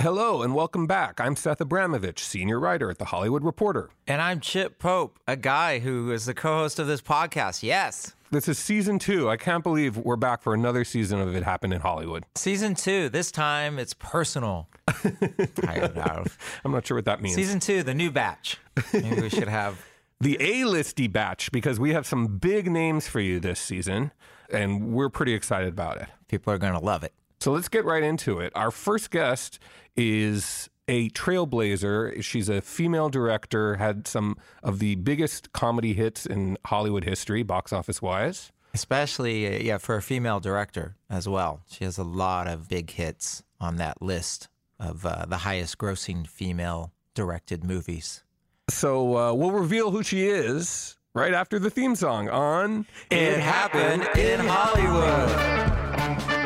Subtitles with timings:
[0.00, 1.20] Hello and welcome back.
[1.20, 3.90] I'm Seth Abramovitch, senior writer at The Hollywood Reporter.
[4.06, 7.64] And I'm Chip Pope, a guy who is the co host of this podcast.
[7.64, 8.14] Yes.
[8.30, 9.28] This is season two.
[9.28, 12.22] I can't believe we're back for another season of It Happened in Hollywood.
[12.36, 13.08] Season two.
[13.08, 14.68] This time it's personal.
[15.66, 17.34] I'm not sure what that means.
[17.34, 18.58] Season two, the new batch.
[18.92, 19.84] Maybe we should have.
[20.20, 24.12] the A-listy batch because we have some big names for you this season,
[24.48, 26.06] and we're pretty excited about it.
[26.28, 27.12] People are going to love it.
[27.40, 28.52] So let's get right into it.
[28.56, 29.60] Our first guest
[29.98, 32.22] is a trailblazer.
[32.22, 37.72] She's a female director, had some of the biggest comedy hits in Hollywood history, box
[37.72, 38.52] office wise.
[38.72, 41.62] Especially, uh, yeah, for a female director as well.
[41.68, 46.26] She has a lot of big hits on that list of uh, the highest grossing
[46.26, 48.22] female directed movies.
[48.70, 54.06] So uh, we'll reveal who she is right after the theme song on It Happened
[54.16, 56.37] in Hollywood.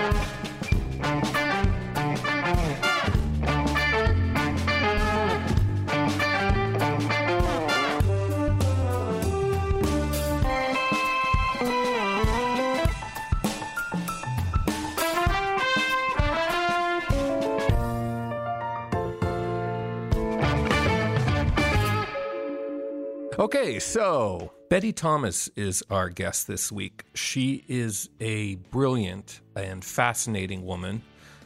[23.54, 27.04] Okay, so Betty Thomas is our guest this week.
[27.12, 31.02] She is a brilliant and fascinating woman.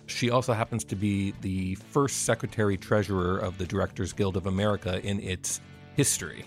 [0.06, 5.04] She also happens to be the first secretary treasurer of the Directors Guild of America
[5.04, 5.60] in its
[5.96, 6.44] history.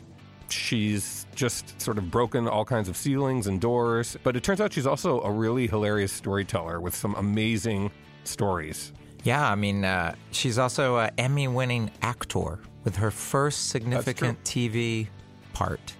[0.48, 4.72] She's just sort of broken all kinds of ceilings and doors, but it turns out
[4.72, 7.92] she's also a really hilarious storyteller with some amazing
[8.24, 8.94] stories.
[9.26, 15.10] Yeah, I mean, uh, she's also an Emmy winning actor with her first significant TV
[15.54, 15.96] part,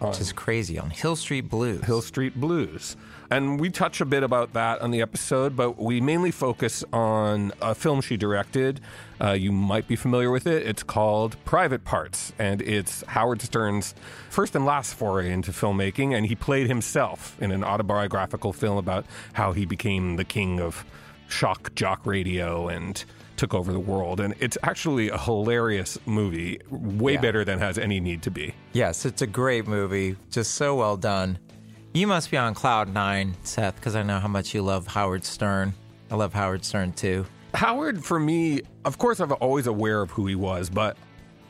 [0.00, 1.84] which is crazy on Hill Street Blues.
[1.84, 2.96] Hill Street Blues.
[3.30, 7.50] And we touch a bit about that on the episode, but we mainly focus on
[7.62, 8.80] a film she directed.
[9.18, 10.66] Uh, you might be familiar with it.
[10.66, 13.94] It's called Private Parts, and it's Howard Stern's
[14.28, 16.14] first and last foray into filmmaking.
[16.14, 20.84] And he played himself in an autobiographical film about how he became the king of
[21.28, 23.02] shock jock radio and
[23.42, 24.20] took over the world.
[24.20, 27.20] And it's actually a hilarious movie, way Yeah.
[27.20, 28.54] better than has any need to be.
[28.72, 31.38] Yes, it's a great movie, just so well done.
[31.92, 35.24] You must be on cloud nine, Seth, because I know how much you love Howard
[35.24, 35.74] Stern.
[36.08, 37.26] I love Howard Stern too.
[37.54, 40.96] Howard, for me, of course, I'm always aware of who he was, but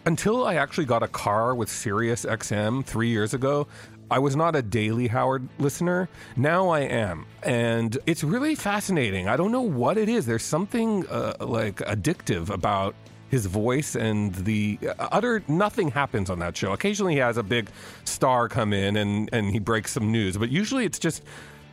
[0.06, 3.66] until I actually got a car with Sirius XM three years ago,
[4.12, 6.08] I was not a daily Howard listener.
[6.36, 7.24] Now I am.
[7.42, 9.26] And it's really fascinating.
[9.26, 10.26] I don't know what it is.
[10.26, 12.94] There's something uh, like addictive about
[13.30, 16.72] his voice and the uh, utter nothing happens on that show.
[16.74, 17.70] Occasionally he has a big
[18.04, 21.24] star come in and, and he breaks some news, but usually it's just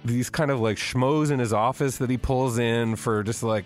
[0.05, 3.65] these kind of like schmoes in his office that he pulls in for just like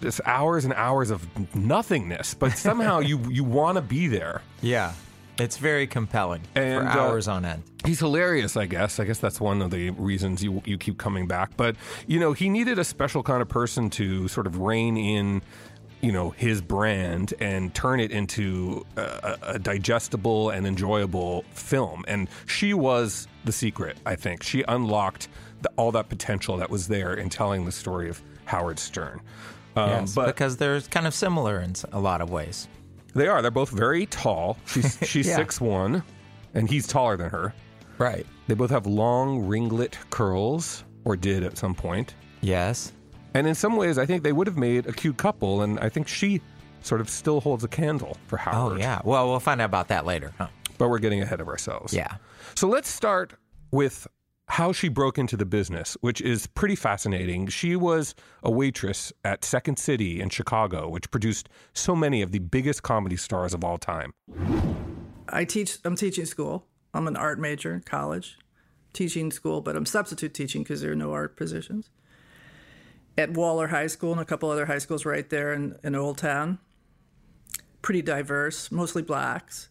[0.00, 4.42] just hours and hours of nothingness, but somehow you you want to be there.
[4.60, 4.94] Yeah,
[5.40, 7.62] it's very compelling And, for uh, hours on end.
[7.84, 9.00] He's hilarious, I guess.
[9.00, 11.56] I guess that's one of the reasons you you keep coming back.
[11.56, 15.42] But you know, he needed a special kind of person to sort of rein in,
[16.00, 22.04] you know, his brand and turn it into a, a a digestible and enjoyable film.
[22.06, 23.96] And she was the secret.
[24.04, 25.28] I think she unlocked
[25.62, 29.20] the, all that potential that was there in telling the story of Howard Stern.
[29.76, 32.68] Um, yes, but because they're kind of similar in a lot of ways.
[33.14, 33.42] They are.
[33.42, 34.56] They're both very tall.
[34.66, 35.36] She's she's Yeah.
[35.36, 36.02] six one,
[36.54, 37.54] and he's taller than her.
[37.98, 38.26] Right.
[38.46, 42.14] They both have long ringlet curls, or did at some point.
[42.40, 42.92] Yes.
[43.34, 45.88] And in some ways, I think they would have made a cute couple, and I
[45.88, 46.40] think she
[46.82, 48.72] sort of still holds a candle for oh, Howard.
[48.78, 49.00] Oh, yeah.
[49.04, 50.32] Well, we'll find out about that later.
[50.38, 50.48] Huh?
[50.78, 51.92] But we're getting ahead of ourselves.
[51.92, 52.16] Yeah.
[52.54, 53.34] So let's start
[53.70, 54.06] with
[54.50, 57.46] how she broke into the business, which is pretty fascinating.
[57.46, 62.40] She was a waitress at Second City in Chicago, which produced so many of the
[62.40, 64.12] biggest comedy stars of all time.
[65.28, 65.78] I teach.
[65.84, 66.66] I'm teaching school.
[66.92, 68.38] I'm an art major in college,
[68.92, 71.88] teaching school, but I'm substitute teaching because there are no art positions.
[73.16, 76.18] At Waller High School and a couple other high schools right there in, in Old
[76.18, 76.58] Town.
[77.82, 79.68] Pretty diverse, mostly blacks,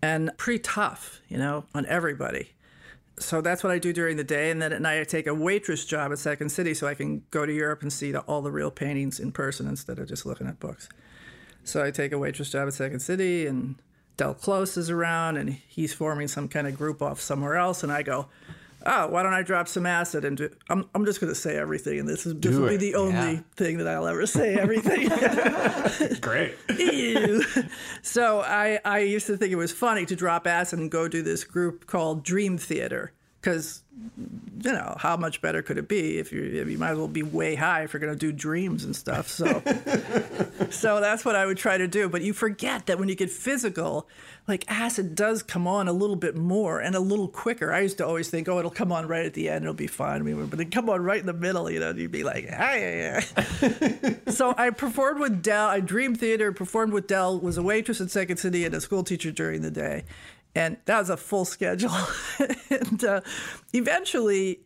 [0.00, 2.54] and pretty tough, you know, on everybody.
[3.18, 5.34] So that's what I do during the day, and then at night I take a
[5.34, 8.42] waitress job at Second City so I can go to Europe and see the, all
[8.42, 10.88] the real paintings in person instead of just looking at books.
[11.62, 13.76] So I take a waitress job at Second City, and
[14.16, 17.92] Del Close is around, and he's forming some kind of group off somewhere else, and
[17.92, 18.28] I go,
[18.86, 21.56] "Oh, why don't I drop some acid?" And do, I'm I'm just going to say
[21.56, 23.40] everything, and this is this will be the only Yeah.
[23.56, 24.54] thing that I'll ever say.
[24.56, 25.08] Everything.
[26.20, 26.54] Great.
[26.78, 27.42] Ew.
[28.02, 31.22] so I, I used to think it was funny to drop acid and go do
[31.22, 33.12] this group called Dream Theater
[33.44, 33.82] because
[34.62, 37.22] you know how much better could it be if you you might as well be
[37.22, 39.28] way high if you're going to do dreams and stuff.
[39.28, 39.44] So
[40.70, 42.08] so that's what I would try to do.
[42.08, 44.08] But you forget that when you get physical,
[44.48, 47.70] like acid does come on a little bit more and a little quicker.
[47.70, 49.86] I used to always think, oh, it'll come on right at the end, it'll be
[49.86, 50.48] fine.
[50.48, 53.20] But it come on right in the middle, you know, and you'd be like, hey,
[54.28, 55.68] so I performed with Del.
[55.68, 57.38] I Dream Theater performed with Del.
[57.38, 60.04] Was a waitress at Second City and a school teacher during the day,
[60.54, 61.96] and that was a full schedule.
[62.70, 63.20] and uh,
[63.72, 64.60] eventually,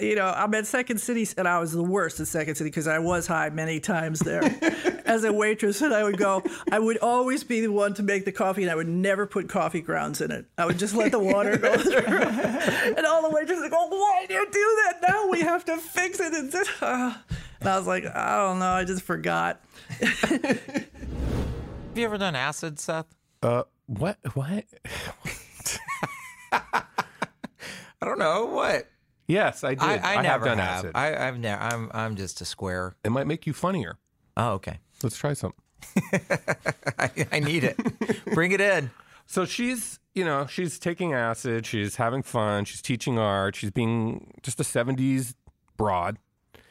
[0.00, 2.86] you know, I'm at Second City, and I was the worst at Second City because
[2.86, 4.42] I was high many times there
[5.04, 5.82] as a waitress.
[5.82, 8.70] And I would go, I would always be the one to make the coffee, and
[8.70, 10.46] I would never put coffee grounds in it.
[10.58, 11.92] I would just let the water go through.
[11.92, 15.08] and all the waitresses would go, Why do you do that?
[15.08, 16.32] Now we have to fix it.
[16.32, 17.14] And, uh,
[17.60, 18.66] and I was like, I don't know.
[18.66, 19.60] I just forgot.
[20.00, 20.88] Have
[21.94, 23.06] you ever done acid, Seth?
[23.42, 24.18] Uh, what?
[24.34, 24.64] What?
[26.52, 26.82] I
[28.02, 28.88] don't know what.
[29.26, 29.82] Yes, I did.
[29.82, 30.84] I, I, never have done have.
[30.84, 30.92] acid.
[30.94, 31.62] I, I've never.
[31.62, 32.96] I'm I'm just a square.
[33.04, 33.98] it might make you funnier.
[34.36, 34.78] Oh, okay.
[35.02, 35.54] Let's try some.
[36.98, 37.78] I, I need it.
[38.32, 38.90] Bring it in.
[39.26, 44.34] So she's, you know, she's taking acid, she's having fun, she's teaching art, she's being
[44.42, 45.34] just a 70s
[45.76, 46.18] broad.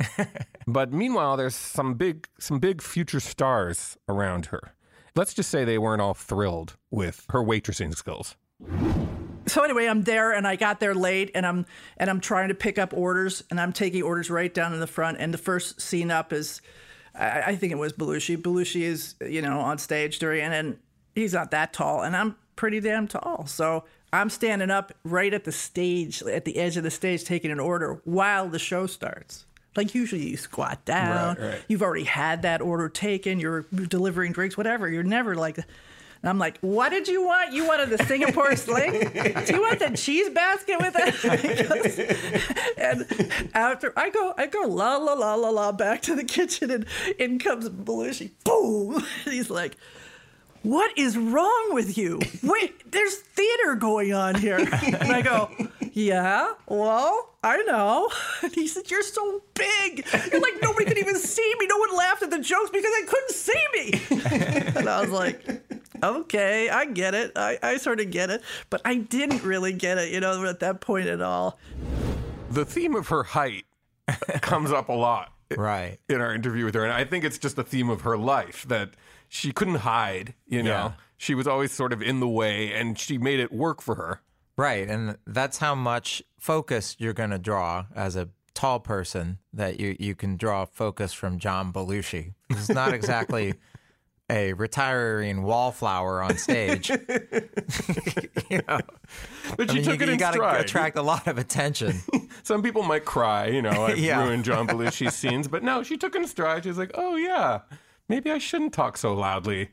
[0.68, 4.74] but meanwhile, there's some big some big future stars around her.
[5.15, 8.36] Let's just say they weren't all thrilled with her waitressing skills.
[9.45, 11.68] so anyway, I'm there and I got there late and I'm
[11.98, 14.88] and I'm trying to pick up orders and I'm taking orders right down in the
[14.88, 16.62] front and the first scene up is
[17.13, 18.38] I, I think it was Belushi.
[18.38, 20.77] Belushi is you know on stage during and, and
[21.13, 23.45] he's not that tall and I'm pretty damn tall.
[23.45, 27.51] So I'm standing up right at the stage at the edge of the stage taking
[27.51, 29.45] an order while the show starts.
[29.75, 31.36] Like usually you squat down.
[31.36, 31.62] Right, right.
[31.68, 33.40] You've already had that order taken.
[33.40, 34.90] You're delivering drinks, whatever.
[34.90, 35.58] You're never like.
[35.58, 37.52] And I'm like, what did you want?
[37.52, 38.92] You wanted the Singapore sling?
[38.92, 42.72] Do you want the cheese basket with it?
[42.78, 46.72] and after I go, I go la la la la la back to the kitchen,
[46.72, 46.86] and
[47.20, 48.31] in comes Belushi.
[48.46, 49.04] Boom!
[49.25, 49.75] And he's like,
[50.62, 52.22] what is wrong with you?
[52.42, 54.60] Wait, there's theater going on here.
[54.60, 55.52] And I go,
[55.94, 58.10] yeah, well, I know.
[58.44, 60.06] And he said, you're so big.
[60.31, 61.68] You're like, nobody could even see me.
[61.68, 64.72] No one laughed at the jokes because they couldn't see me.
[64.75, 65.45] And I was like,
[66.04, 67.31] okay, I get it.
[67.36, 68.42] I, I sort of get it.
[68.69, 71.57] But I didn't really get it, you know, at that point at all.
[72.51, 73.66] The theme of her height
[74.42, 76.00] comes up a lot Right.
[76.10, 76.84] in our interview with her.
[76.84, 78.89] And I think it's just a theme of her life that
[79.30, 80.69] she couldn't hide, you know.
[80.69, 80.92] Yeah.
[81.18, 84.22] She was always sort of in the way and she made it work for her.
[84.58, 84.88] Right.
[84.88, 89.96] And that's how much focus you're going to draw as a tall person that you,
[90.00, 92.34] you can draw focus from John Belushi.
[92.50, 93.56] He's not exactly
[94.30, 96.90] a retiring wallflower on stage.
[98.50, 98.80] you know,
[99.58, 100.62] But I she mean, took you, it in got to stride.
[100.62, 102.00] attract a lot of attention.
[102.44, 104.24] Some people might cry, you know, I've Yeah.
[104.24, 106.64] ruined John Belushi's scenes, but no, she took it in stride.
[106.64, 107.62] She was like, "Oh yeah,
[108.08, 109.70] maybe I shouldn't talk so loudly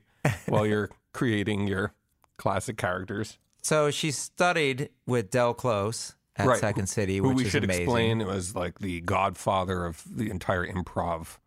[0.46, 1.92] while you're creating your
[2.38, 7.50] classic characters." So she studied with Del Close at Second City, who which we is
[7.50, 7.82] should amazing.
[7.84, 11.38] explain was like the godfather of the entire improv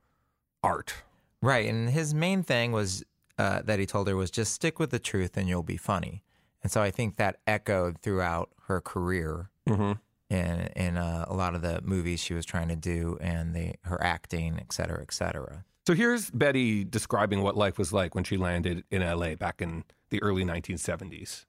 [0.64, 0.94] art.
[1.42, 1.68] Right.
[1.68, 3.04] And his main thing was
[3.38, 6.24] uh, that he told her was just stick with the truth and you'll be funny.
[6.62, 9.94] And so I think that echoed throughout her career Mm-hmm.
[10.30, 13.76] in, in uh, a lot of the movies she was trying to do and the,
[13.84, 15.64] her acting, et cetera, et cetera.
[15.86, 19.84] So here's Betty describing what life was like when she landed in LA back in
[20.12, 21.44] the early 1970s.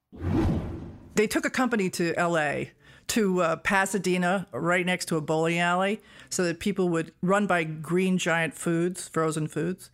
[1.15, 2.65] they took a company to LA
[3.07, 6.01] to uh, Pasadena, right next to a bowling alley,
[6.31, 9.91] so that people would run by Green Giant Foods, frozen foods.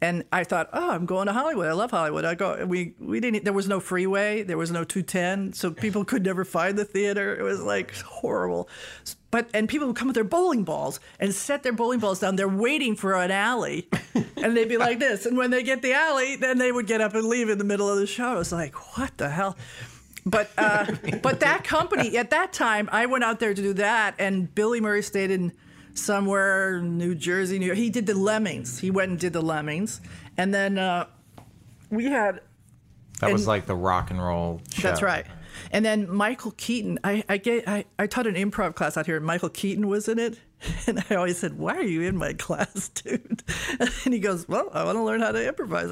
[0.00, 1.66] And I thought, oh, I'm going to Hollywood.
[1.66, 2.24] I love Hollywood.
[2.24, 2.64] I go.
[2.66, 3.44] We we didn't.
[3.44, 4.42] There was no freeway.
[4.42, 7.34] There was no 210, so people could never find the theater.
[7.34, 8.68] It was like horrible.
[9.34, 12.36] But and people would come with their bowling balls and set their bowling balls down.
[12.36, 13.88] They're waiting for an alley,
[14.36, 15.26] and they'd be like this.
[15.26, 17.64] And when they get the alley, then they would get up and leave in the
[17.64, 18.36] middle of the show.
[18.36, 19.56] It was like, what the hell?
[20.24, 20.86] But uh,
[21.20, 24.80] but that company at that time, I went out there to do that, and Billy
[24.80, 25.50] Murray stayed in
[25.94, 27.76] somewhere New Jersey, New York.
[27.76, 28.78] He did the Lemmings.
[28.78, 30.00] He went and did the Lemmings,
[30.36, 31.06] and then uh,
[31.90, 32.40] we had
[33.18, 34.86] That was like the rock and roll show.
[34.86, 35.26] that's right.
[35.70, 39.16] And then Michael Keaton, I I, get, I I taught an improv class out here,
[39.16, 40.38] and Michael Keaton was in it.
[40.86, 43.42] And I always said, "Why are you in my class, dude?"
[44.04, 45.90] And he goes, "Well, I want to learn how to improvise."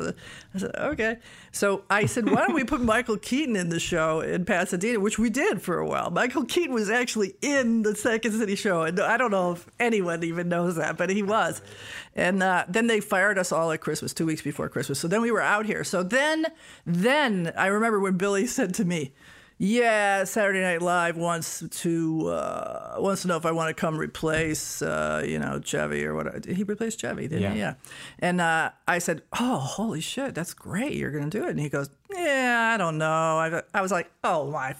[0.54, 1.16] I said, "Okay."
[1.50, 5.18] So I said, "Why don't we put Michael Keaton in the show in Pasadena?" Which
[5.18, 6.10] we did for a while.
[6.10, 10.22] Michael Keaton was actually in the Second City show, and I don't know if anyone
[10.24, 11.62] even knows that, but he was.
[12.14, 14.98] And uh, then they fired us all at Christmas, two weeks before Christmas.
[15.00, 15.84] So then we were out here.
[15.84, 16.46] So then,
[16.84, 19.12] then I remember when Billy said to me.
[19.64, 23.96] Yeah, Saturday Night Live wants to uh, wants to know if I want to come
[23.96, 26.42] replace, uh, you know, Chevy or what.
[26.42, 27.28] Did he replace Chevy?
[27.28, 27.52] Didn't Yeah.
[27.52, 27.58] he?
[27.60, 27.74] Yeah.
[28.18, 30.94] And uh, I said, "Oh, holy shit, that's great!
[30.94, 34.10] You're gonna do it." And he goes, "Yeah, I don't know." I, I was like,
[34.24, 34.74] "Oh my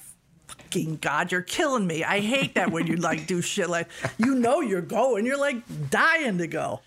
[0.49, 2.03] fucking god, you're killing me!
[2.03, 5.63] I hate that when you like do shit like you know you're going, you're like
[5.91, 6.81] dying to go."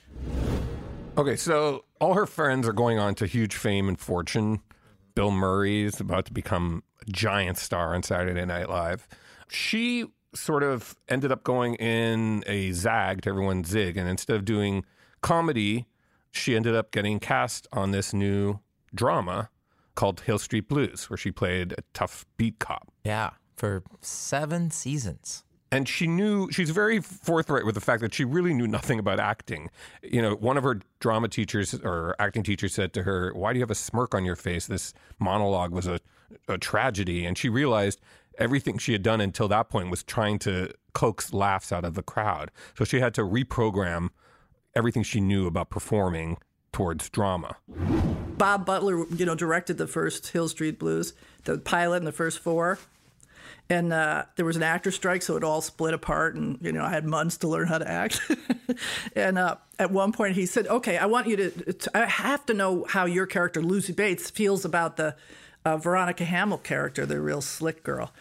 [1.18, 4.60] Okay, so all her friends are going on to huge fame and fortune.
[5.14, 9.08] Bill Murray is about to become giant star on Saturday Night Live.
[9.48, 14.46] She sort of ended up going in a zag to everyone's zig, and instead of
[14.46, 14.84] doing
[15.22, 15.88] comedy,
[16.32, 18.60] she ended up getting cast on this new
[18.94, 19.50] drama
[19.96, 22.92] called Hill Street Blues, where she played a tough beat cop.
[23.06, 25.45] Yeah, for seven seasons.
[25.72, 29.20] And she knew she's very forthright with the fact that she really knew nothing about
[29.20, 29.70] acting.
[30.04, 33.60] You know, one of her drama teachers or acting teachers said to her, "Why do
[33.60, 34.68] you have a smirk on your face?
[34.68, 36.00] This monologue was a,
[36.48, 38.00] a tragedy." And she realized
[38.38, 42.04] everything she had done until that point was trying to coax laughs out of the
[42.04, 42.52] crowd.
[42.78, 44.10] So she had to reprogram
[44.76, 46.38] everything she knew about performing
[46.72, 47.56] towards drama.
[48.38, 51.14] Bob Butler, you know, directed the first Hill Street Blues,
[51.46, 52.80] the pilot and the first four.
[53.70, 56.36] And uh, there was an actor strike, so it all split apart.
[56.36, 58.22] And, you know, I had months to learn how to act.
[59.16, 62.46] and uh, at one point, he said, Okay, I want you to, to, I have
[62.46, 65.16] to know how your character, Lucy Bates, feels about the
[65.66, 68.12] uh, Veronica Hamel character, the real slick girl.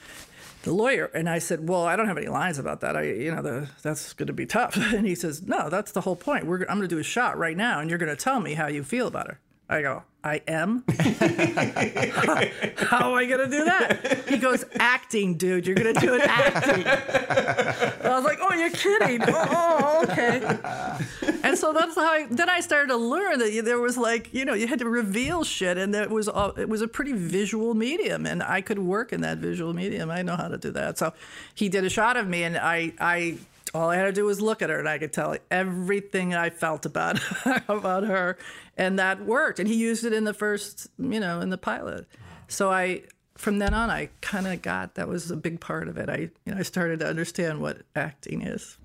[0.62, 2.96] The lawyer and I said, "Well, I don't have any lines about that.
[2.96, 6.00] I, you know, the, that's going to be tough." And he says, "No, that's the
[6.00, 6.46] whole point.
[6.46, 8.54] We're, I'm going to do a shot right now, and you're going to tell me
[8.54, 10.84] how you feel about her." I go, I am?
[10.88, 12.44] how,
[12.76, 14.24] how am I going to do that?
[14.26, 15.66] He goes, acting, dude.
[15.66, 16.86] You're going to do it acting.
[16.86, 19.22] I was like, oh, you're kidding.
[19.22, 21.38] Oh, oh, okay.
[21.42, 24.46] And so that's how I, then I started to learn that there was like, you
[24.46, 27.74] know, you had to reveal shit and it was, all- it was a pretty visual
[27.74, 30.10] medium and I could work in that visual medium.
[30.10, 30.96] I know how to do that.
[30.96, 31.12] So
[31.54, 33.36] he did a shot of me and I, I,
[33.74, 36.50] all I had to do was look at her and I could tell everything I
[36.50, 37.18] felt about
[37.68, 38.38] about her
[38.76, 42.06] and that worked and he used it in the first you know in the pilot
[42.48, 43.02] so I
[43.36, 46.30] from then on I kind of got that was a big part of it I
[46.44, 48.78] you know I started to understand what acting is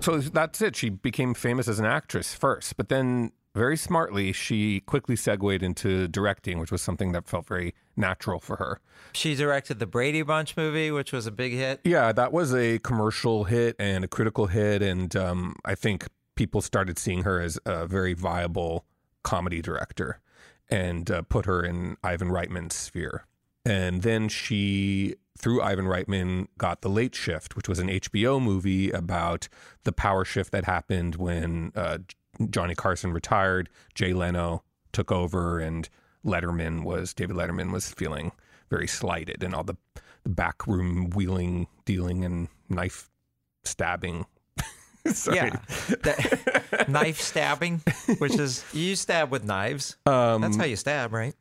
[0.00, 0.74] So that's it.
[0.74, 6.08] She became famous as an actress first, but then very smartly, she quickly segued into
[6.08, 8.80] directing, which was something that felt very natural for her.
[9.12, 11.80] She directed the Brady Bunch movie, which was a big hit.
[11.84, 14.82] Yeah, that was a commercial hit and a critical hit.
[14.82, 16.06] And um, I think
[16.42, 18.84] people started seeing her as a very viable
[19.22, 20.18] comedy director
[20.68, 23.26] and uh, put her in Ivan Reitman's sphere.
[23.64, 28.90] And then she, through Ivan Reitman, got The Late Shift, which was an HBO movie
[28.90, 29.48] about
[29.84, 31.98] the power shift that happened when uh,
[32.50, 35.88] Johnny Carson retired, Jay Leno took over, and
[36.26, 38.32] Letterman was, David Letterman was feeling
[38.68, 39.76] very slighted, and all the,
[40.24, 43.10] the backroom wheeling, dealing, and knife
[43.62, 44.26] stabbing.
[45.32, 45.56] Yeah.
[46.02, 47.82] That- knife stabbing,
[48.18, 49.96] which is you stab with knives.
[50.06, 51.34] Um, That's how you stab, right?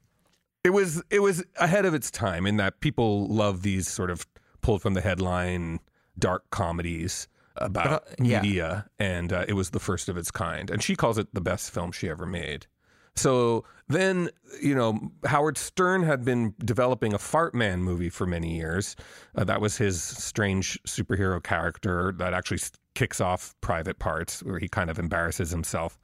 [0.64, 4.28] it was it was ahead of its time in that people love these sort of
[4.62, 5.80] pulled from the headline
[6.20, 8.42] dark comedies about But, uh, yeah.
[8.44, 11.42] media and uh, it was the first of its kind and she calls it the
[11.42, 12.68] best film she ever made
[13.16, 14.30] so then
[14.62, 18.96] you know howard stern had been developing a fart man movie for many years
[19.36, 22.60] uh, that was his strange superhero character that actually
[22.96, 26.00] kicks off private parts where he kind of embarrasses himself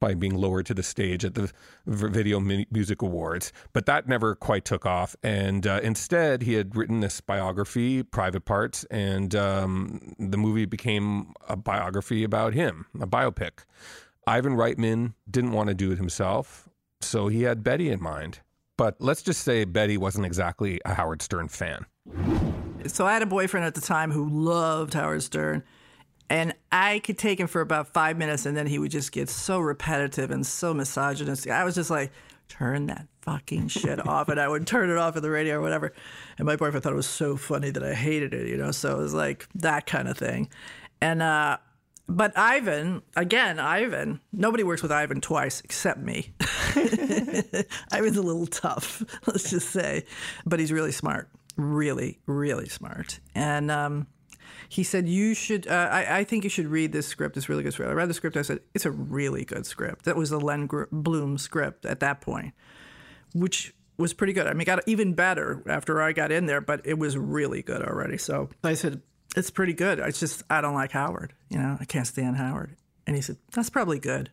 [0.00, 1.50] by being lowered to the stage at the
[1.86, 3.52] Video Music Awards.
[3.72, 5.16] But that never quite took off.
[5.22, 11.32] And uh, instead, he had written this biography, Private Parts, and um, the movie became
[11.48, 13.64] a biography about him, a biopic.
[14.26, 16.68] Ivan Reitman didn't want to do it himself,
[17.00, 18.40] so he had Betty in mind.
[18.76, 21.86] But let's just say Betty wasn't exactly a Howard Stern fan.
[22.86, 25.64] so I had a boyfriend at the time who loved Howard Stern,
[26.30, 29.28] and I could take him for about five minutes, and then he would just get
[29.28, 31.52] so repetitive and so misogynistic.
[31.52, 32.12] I was just like,
[32.48, 35.60] turn that fucking shit off, and I would turn it off at the radio or
[35.60, 35.92] whatever.
[36.38, 38.70] And my boyfriend thought it was so funny that I hated it, you know.
[38.70, 40.48] So it was like that kind of thing,
[41.00, 41.58] and uh,
[42.08, 46.32] but Ivan, again, Ivan, nobody works with Ivan twice except me.
[46.76, 50.04] Ivan's a little tough, let's just say,
[50.46, 51.28] but he's really smart.
[51.56, 53.20] really, really smart.
[53.34, 54.06] And um,
[54.68, 57.36] he said, You should, uh, I, I think you should read this script.
[57.36, 57.90] It's really good script.
[57.90, 58.36] I read the script.
[58.36, 60.04] I said, It's a really good script.
[60.04, 62.54] That was the Len Gr- Blum script at that point,
[63.34, 64.46] which was pretty good.
[64.46, 67.62] I mean, it got even better after I got in there, but it was really
[67.62, 68.18] good already.
[68.18, 69.02] So I said,
[69.36, 69.98] It's pretty good.
[69.98, 71.34] It's just, I don't like Howard.
[71.48, 72.76] You know, I can't stand Howard.
[73.06, 74.30] And he said, That's probably good.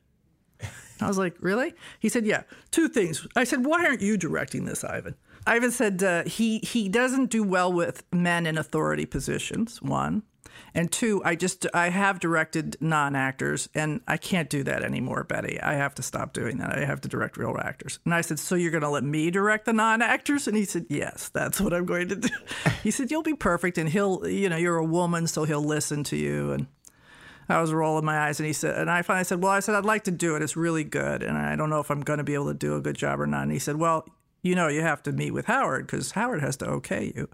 [1.02, 1.74] I was like, really?
[2.00, 3.28] He said, yeah, two things.
[3.36, 5.16] I said, why aren't you directing this, Ivan?
[5.48, 9.82] Ivan said uh, he he doesn't do well with men in authority positions.
[9.82, 10.24] One,
[10.74, 15.24] and two, I just I have directed non actors, and I can't do that anymore,
[15.24, 15.60] Betty.
[15.62, 16.78] I have to stop doing that.
[16.78, 18.00] I have to direct real actors.
[18.06, 20.48] And I said, so you're going to let me direct the non actors?
[20.48, 22.30] And he said, yes, that's what I'm going to do.
[22.84, 26.04] he said, you'll be perfect, and he'll you know you're a woman, so he'll listen
[26.06, 26.68] to you and.
[27.48, 29.76] I was rolling my eyes, and he said, and I finally said, "Well, I said
[29.76, 30.42] I'd like to do it.
[30.42, 32.76] It's really good, and I don't know if I'm going to be able to do
[32.76, 34.08] a good job or not." And he said, "Well,
[34.46, 37.28] you know, you have to meet with Howard because Howard has to okay you."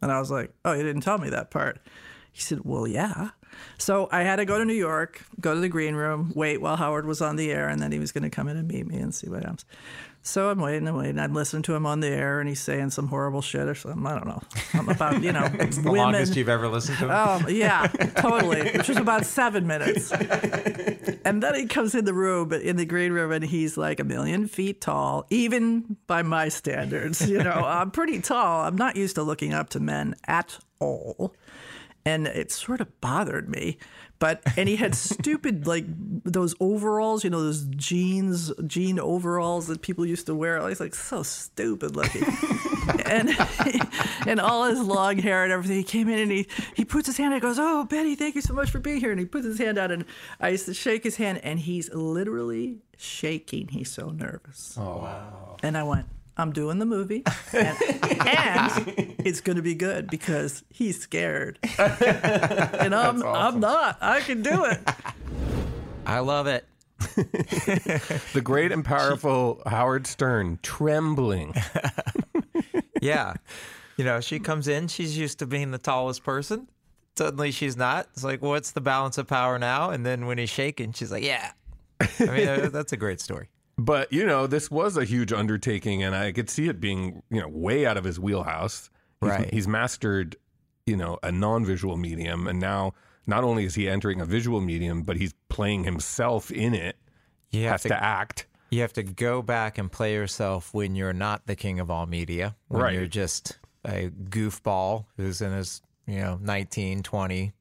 [0.00, 1.78] And I was like, "Oh, you didn't tell me that part."
[2.32, 3.30] He said, "Well, yeah."
[3.78, 6.76] So I had to go to New York, go to the green room, wait while
[6.76, 8.86] Howard was on the air, and then he was going to come in and meet
[8.86, 9.64] me and see what happens.
[10.22, 11.20] So I'm waiting and waiting.
[11.20, 14.04] I'm listening to him on the air, and he's saying some horrible shit or something.
[14.04, 14.42] I don't know.
[14.72, 16.12] Something about you know It's the women.
[16.14, 17.10] longest you've ever listened to him.
[17.12, 17.86] Um, yeah,
[18.16, 18.72] totally.
[18.72, 20.10] Which was about seven minutes.
[21.24, 24.04] And then he comes in the room, in the green room, and he's like a
[24.04, 27.28] million feet tall, even by my standards.
[27.28, 28.64] You know, I'm pretty tall.
[28.64, 31.34] I'm not used to looking up to men at all.
[32.06, 33.78] And it sort of bothered me.
[34.18, 35.84] But, and he had stupid, like
[36.24, 40.66] those overalls, you know, those jeans, jean overalls that people used to wear.
[40.68, 42.24] He's like so stupid looking.
[43.04, 43.30] and
[44.26, 45.76] and all his long hair and everything.
[45.76, 47.36] He came in and he he puts his hand out.
[47.36, 49.10] and Goes, oh Betty, thank you so much for being here.
[49.10, 50.04] And he puts his hand out, and
[50.40, 53.68] I used to shake his hand, and he's literally shaking.
[53.68, 54.76] He's so nervous.
[54.78, 55.56] Oh wow!
[55.62, 56.06] And I went.
[56.36, 57.76] I'm doing the movie, and,
[58.26, 63.98] and it's going to be good because he's scared, and I'm I'm not.
[64.00, 64.80] I can do it.
[66.06, 66.66] I love it.
[68.32, 71.54] The great and powerful Howard Stern trembling.
[73.00, 73.34] Yeah.
[73.96, 76.68] You know, she comes in, she's used to being the tallest person.
[77.16, 78.08] Suddenly she's not.
[78.12, 79.90] It's like, what's the balance of power now?
[79.90, 81.52] And then when he's shaking, she's like, yeah.
[82.00, 83.48] I mean, uh, that's a great story.
[83.78, 87.40] But you know, this was a huge undertaking, and I could see it being you
[87.40, 88.90] know way out of his wheelhouse.
[89.20, 89.52] He's, Right.
[89.52, 90.36] He's mastered
[90.86, 92.94] you know a non-visual medium, and now
[93.26, 96.96] not only is he entering a visual medium, but he's playing himself in it.
[97.50, 98.46] You have Has to, to act.
[98.70, 102.06] you have to go back and play yourself when you're not the king of all
[102.06, 102.54] media.
[102.68, 102.94] When Right.
[102.94, 107.52] you're just a goofball who's in his, you know, 19, 20,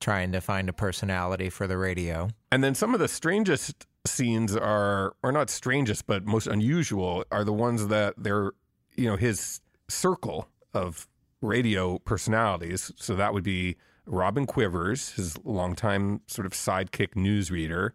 [0.00, 2.28] trying to find a personality for the radio.
[2.50, 7.44] And then some of the strangest scenes are, or not strangest, but most unusual, are
[7.44, 8.52] the ones that they're,
[8.94, 11.08] you know, his circle of
[11.40, 12.92] radio personalities.
[12.96, 17.90] So that would be Robin Quivers, his longtime sort of sidekick newsreader,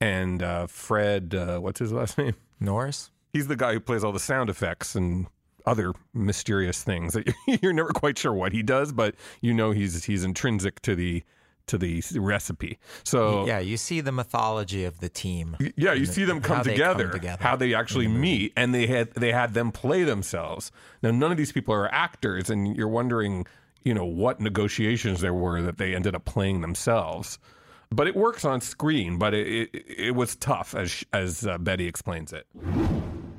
[0.00, 2.34] and uh, Fred, uh, what's his last name?
[2.60, 3.10] Norris?
[3.32, 5.26] He's the guy who plays all the sound effects and
[5.66, 7.32] other mysterious things that
[7.62, 11.22] you're never quite sure what he does, but you know he's he's intrinsic to the
[11.68, 12.78] to the recipe.
[13.04, 15.56] So Yeah, you see the mythology of the team.
[15.76, 17.42] yeah, you and see them come they together, together.
[17.42, 20.72] how they actually meet, and they had they had them play themselves.
[21.02, 23.46] Now, none of these people are actors, and you're wondering,
[23.84, 27.38] you know, what negotiations there were that they ended up playing themselves.
[27.90, 31.86] But it works on screen, but it it, it was tough, as as uh, Betty
[31.86, 32.46] explains it.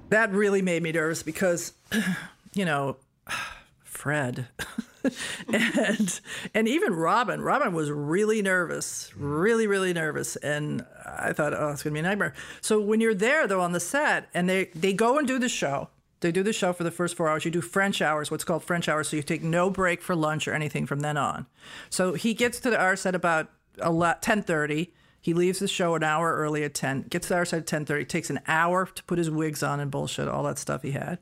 [0.09, 1.73] that really made me nervous because,
[2.53, 2.97] you know,
[3.83, 4.47] Fred
[5.53, 6.21] and
[6.53, 7.41] and even Robin.
[7.41, 12.03] Robin was really nervous, really, really nervous, and I thought, oh, it's gonna be a
[12.03, 12.33] nightmare.
[12.61, 15.49] So when you're there though on the set, and they they go and do the
[15.49, 15.89] show.
[16.21, 17.45] They do the show for the first four hours.
[17.45, 19.07] You do French hours, what's called French hours.
[19.07, 21.45] So you take no break for lunch or anything from then on.
[21.89, 23.47] So he gets to the our set about
[24.21, 24.93] ten thirty.
[25.21, 28.07] He leaves the show an hour early at 10, gets to our set at 10.30,
[28.07, 31.19] takes an hour to put his wigs on and bullshit, all that stuff he had.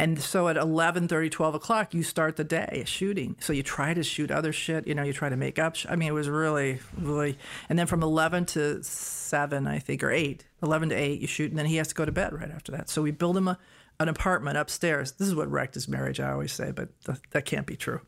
[0.00, 3.36] And so at 11.30, 12 o'clock, you start the day shooting.
[3.38, 5.76] So you try to shoot other shit, you know, you try to make up.
[5.76, 7.36] Sh- I mean, it was really, really.
[7.68, 11.50] And then from 11 to 7, I think, or 8, 11 to 8, you shoot,
[11.50, 12.88] and then he has to go to bed right after that.
[12.88, 13.58] So we build him a,
[14.00, 15.12] an apartment upstairs.
[15.12, 18.00] This is what wrecked his marriage, I always say, but th- that can't be true.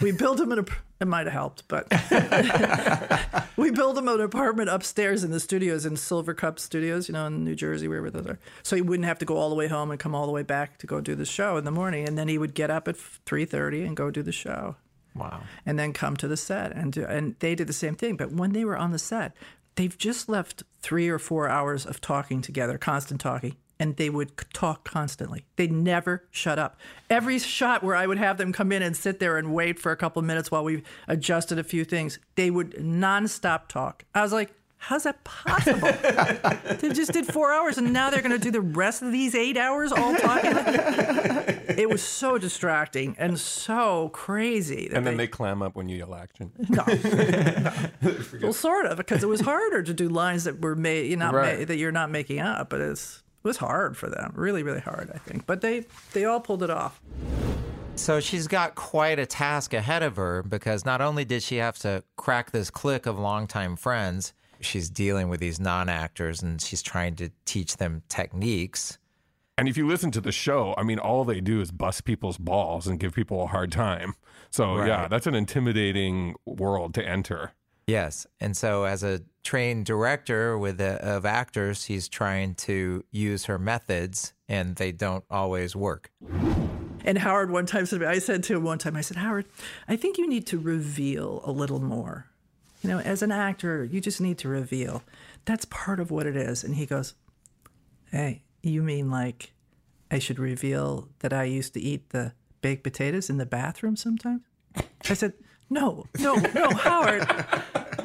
[0.00, 1.86] We built him an ap- it might have helped, but
[3.56, 7.44] we built him an apartment upstairs in the studios in Silvercup Studios, you know, in
[7.44, 8.38] New Jersey, wherever those are.
[8.62, 10.42] So he wouldn't have to go all the way home and come all the way
[10.42, 12.88] back to go do the show in the morning, and then he would get up
[12.88, 14.76] at three thirty and go do the show
[15.14, 15.42] Wow.
[15.66, 18.16] and then come to the set and do, and they did the same thing.
[18.16, 19.36] But when they were on the set,
[19.76, 24.32] they've just left three or four hours of talking together, constant talking, and they would
[24.52, 25.44] talk constantly.
[25.56, 26.76] They never shut up.
[27.10, 29.92] Every shot where I would have them come in and sit there and wait for
[29.92, 34.04] a couple of minutes while we adjusted a few things, they would nonstop talk.
[34.14, 34.52] I was like,
[34.88, 35.80] How's that possible?
[36.78, 39.34] they just did four hours and now they're going to do the rest of these
[39.34, 40.52] eight hours all talking.
[40.54, 44.90] it was so distracting and so crazy.
[44.92, 46.52] And then they clam up when you yell action.
[46.68, 46.84] no.
[48.42, 51.32] well, sort of, because it was harder to do lines that were made, you not
[51.32, 51.60] Right.
[51.60, 54.80] made, that you're not making up, but it's it was hard for them, really, really
[54.80, 55.46] hard, I think.
[55.46, 57.00] But they they all pulled it off.
[57.96, 61.78] So she's got quite a task ahead of her because not only did she have
[61.78, 66.82] to crack this clique of longtime friends, she's dealing with these non actors and she's
[66.82, 68.98] trying to teach them techniques.
[69.56, 72.38] And if you listen to the show, I mean, all they do is bust people's
[72.38, 74.14] balls and give people a hard time.
[74.50, 77.52] So, yeah, that's an intimidating world to enter.
[77.86, 78.26] Yes.
[78.40, 83.58] And so, as a trained director with a, of actors, he's trying to use her
[83.58, 86.10] methods and they don't always work.
[87.04, 89.46] And Howard one time said, I said to him one time, I said, Howard,
[89.86, 92.26] I think you need to reveal a little more.
[92.82, 95.02] You know, as an actor, you just need to reveal.
[95.44, 96.64] That's part of what it is.
[96.64, 97.14] And he goes,
[98.10, 99.52] Hey, you mean like
[100.10, 104.42] I should reveal that I used to eat the baked potatoes in the bathroom sometimes?
[104.76, 105.34] I said,
[105.70, 107.24] No, no, no, Howard.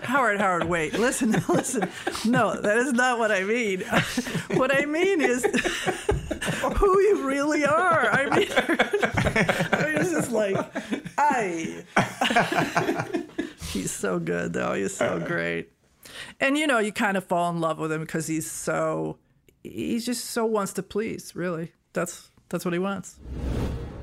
[0.10, 1.88] Howard, Howard, wait, listen, listen.
[2.26, 3.82] No, that is not what I mean.
[4.56, 5.44] what I mean is
[6.78, 8.10] who you really are.
[8.10, 10.58] I mean, I it's just like,
[11.18, 11.84] I.
[13.72, 14.74] he's so good, though.
[14.74, 15.72] He's so great.
[16.40, 19.20] And, you know, you kind of fall in love with him because he's so,
[19.64, 21.74] he just so wants to please, really.
[21.94, 23.20] That's, that's what he wants.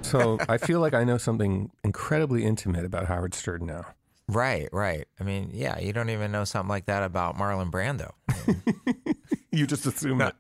[0.07, 3.87] So, I feel like I know something incredibly intimate about Howard Stern now.
[4.29, 5.07] Right, right.
[5.21, 8.11] I mean, yeah, you don't even know something like that about Marlon Brando.
[9.57, 10.35] You just assume it.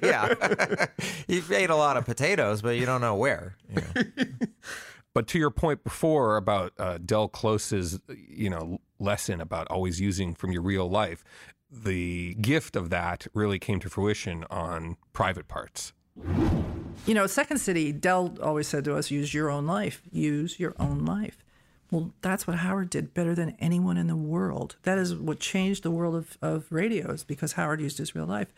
[0.04, 0.86] yeah.
[1.26, 3.56] You've ate a lot of potatoes, but you don't know where.
[3.68, 4.26] you know.
[5.12, 10.34] But to your point before about uh, Del Close's, you know, lesson about always using
[10.34, 11.24] from your real life,
[11.68, 15.92] the gift of that really came to fruition on private parts.
[16.16, 20.02] You know, Second City, Del always said to us, use your own life.
[20.12, 21.44] Use your own life.
[21.90, 24.76] Well, that's what Howard did better than anyone in the world.
[24.84, 28.26] That is what changed the world of, of radio, is because Howard used his real
[28.26, 28.48] life.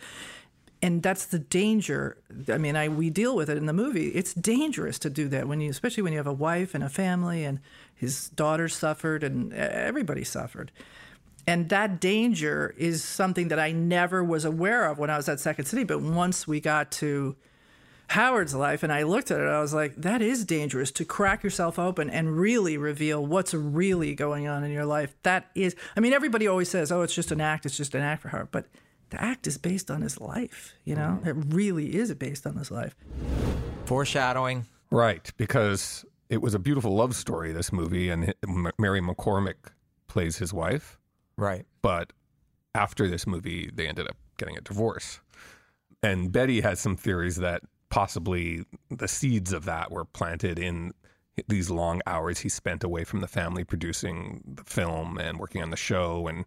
[0.82, 2.18] And that's the danger.
[2.48, 4.08] I mean, I we deal with it in the movie.
[4.08, 6.88] It's dangerous to do that when you, especially when you have a wife and a
[6.88, 7.60] family, and
[7.94, 10.72] his daughter suffered, and everybody suffered.
[11.46, 15.40] And that danger is something that I never was aware of when I was at
[15.40, 15.84] Second City.
[15.84, 17.34] But once we got to
[18.08, 21.42] Howard's life and I looked at it, I was like, that is dangerous to crack
[21.42, 25.14] yourself open and really reveal what's really going on in your life.
[25.22, 28.02] That is, I mean, everybody always says, oh, it's just an act, it's just an
[28.02, 28.50] act for Howard.
[28.52, 28.66] But
[29.10, 31.20] the act is based on his life, you know?
[31.22, 31.28] Mm-hmm.
[31.28, 32.94] It really is based on his life.
[33.86, 34.66] Foreshadowing.
[34.90, 38.34] Right, because it was a beautiful love story, this movie, and
[38.78, 39.54] Mary McCormack
[40.06, 40.98] plays his wife.
[41.36, 41.66] Right.
[41.82, 42.12] But
[42.74, 45.20] after this movie, they ended up getting a divorce.
[46.02, 50.92] And Betty has some theories that possibly the seeds of that were planted in
[51.48, 55.70] these long hours he spent away from the family producing the film and working on
[55.70, 56.44] the show and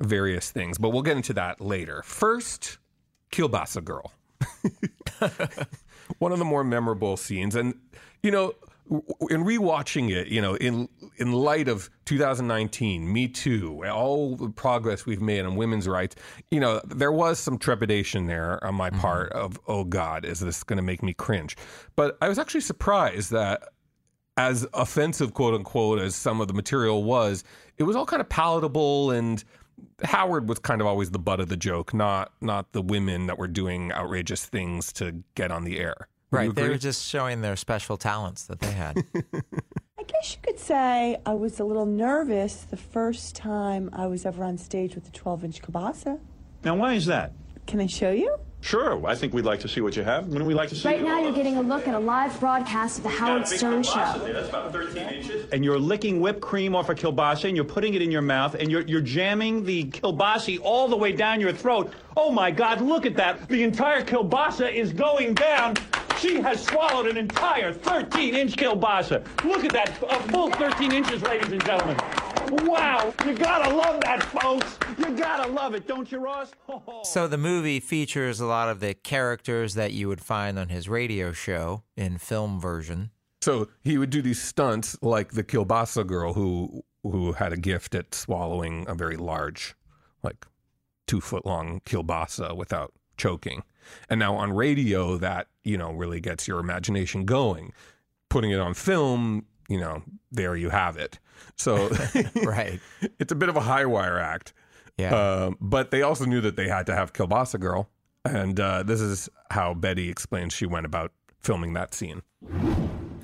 [0.00, 0.78] various things.
[0.78, 2.02] But we'll get into that later.
[2.02, 2.78] First,
[3.32, 4.12] Kielbasa Girl.
[6.18, 7.54] One of the more memorable scenes.
[7.54, 7.74] And,
[8.22, 8.54] you know,
[8.90, 15.06] in rewatching it, you know, in in light of 2019, Me Too, all the progress
[15.06, 16.14] we've made on women's rights,
[16.50, 19.00] you know, there was some trepidation there on my mm-hmm.
[19.00, 21.56] part of, oh God, is this going to make me cringe?
[21.96, 23.62] But I was actually surprised that
[24.36, 27.42] as offensive, quote unquote, as some of the material was,
[27.78, 29.42] it was all kind of palatable and
[30.04, 33.38] Howard was kind of always the butt of the joke, not not the women that
[33.38, 36.08] were doing outrageous things to get on the air.
[36.30, 36.54] Would Right.
[36.54, 39.04] They were just showing their special talents that they had.
[39.98, 44.26] I guess you could say I was a little nervous the first time I was
[44.26, 46.18] ever on stage with the 12 inch kielbasa.
[46.64, 47.32] Now, why is that?
[47.66, 48.36] Can I show you?
[48.60, 50.26] Sure, I think we'd like to see what you have.
[50.26, 51.04] Wouldn't we like to see Right it?
[51.04, 53.92] now, you're getting a look at a live broadcast of the Howard Stern Show.
[53.94, 55.48] That's about 13 inches.
[55.52, 58.54] And you're licking whipped cream off a kielbasa and you're putting it in your mouth
[58.56, 61.92] and you're, you're jamming the kielbasa all the way down your throat.
[62.16, 63.46] Oh my God, look at that.
[63.48, 65.74] The entire kielbasa is going down.
[66.18, 69.24] She has swallowed an entire 13 inch kielbasa.
[69.44, 71.96] Look at that, a full 13 inches, ladies and gentlemen.
[72.66, 74.78] Wow, you gotta love that, folks.
[74.98, 76.52] You gotta love it, don't you, Ross?
[77.04, 80.88] so the movie features a lot of the characters that you would find on his
[80.88, 83.10] radio show in film version.
[83.42, 87.94] So he would do these stunts like the Kielbasa girl who who had a gift
[87.94, 89.74] at swallowing a very large,
[90.22, 90.46] like
[91.06, 93.62] two foot long kielbasa without choking.
[94.08, 97.72] And now on radio, that, you know, really gets your imagination going.
[98.28, 100.02] Putting it on film, you know,
[100.32, 101.18] there you have it.
[101.56, 101.88] So
[102.42, 102.80] right.
[103.18, 104.52] it's a bit of a high wire act.
[104.96, 105.14] Yeah.
[105.14, 107.88] Uh, but they also knew that they had to have Kielbasa Girl.
[108.24, 112.22] And uh, this is how Betty explains she went about filming that scene.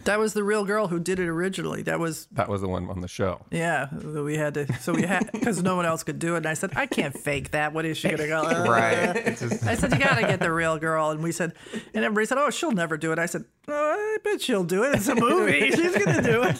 [0.04, 1.82] That was the real girl who did it originally.
[1.82, 3.40] That was That was the one on the show.
[3.50, 3.92] yeah.
[3.94, 4.72] We had to.
[4.80, 6.38] So we had because no one else could do it.
[6.38, 7.72] And I said, I can't fake that.
[7.72, 8.42] What is she gonna go?
[8.42, 9.36] "Uh." Right.
[9.38, 11.10] Just- I said, you gotta get the real girl.
[11.10, 11.52] And we said,
[11.94, 13.18] and everybody said, oh, she'll never do it.
[13.18, 14.94] I said, oh, I bet she'll do it.
[14.96, 15.70] It's a movie.
[15.76, 16.56] She's gonna do it.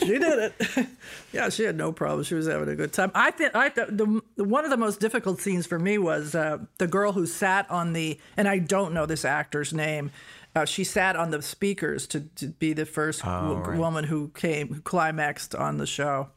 [0.00, 0.86] She did it.
[1.32, 2.24] yeah, she had no problem.
[2.24, 3.10] She was having a good time.
[3.14, 6.58] I think I the, the one of the most difficult scenes for me was uh,
[6.78, 10.10] the girl who sat on the and I don't know this actor's name.
[10.56, 13.78] Uh, she sat on the speakers to, to be the first Oh, w- right.
[13.78, 16.28] woman who came who climaxed on the show.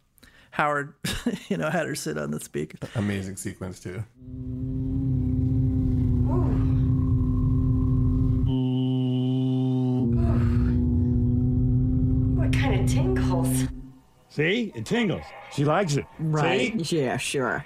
[0.51, 0.93] Howard,
[1.49, 2.77] you know, had her sit on the speaker.
[2.95, 4.03] Amazing sequence, too.
[12.37, 13.63] What kind of tingles?
[14.29, 14.71] See?
[14.75, 15.23] It tingles.
[15.53, 16.05] She likes it.
[16.19, 16.85] Right.
[16.85, 17.01] See?
[17.01, 17.65] Yeah, sure.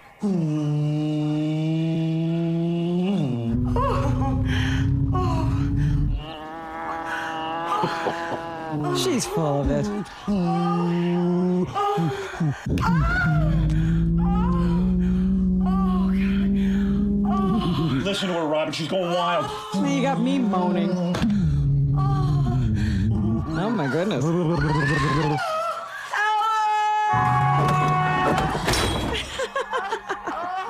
[9.11, 9.85] She's full of it.
[18.05, 18.71] Listen to her, Robin.
[18.73, 19.51] She's going wild.
[19.85, 20.91] You got me moaning.
[23.59, 24.23] Oh my goodness.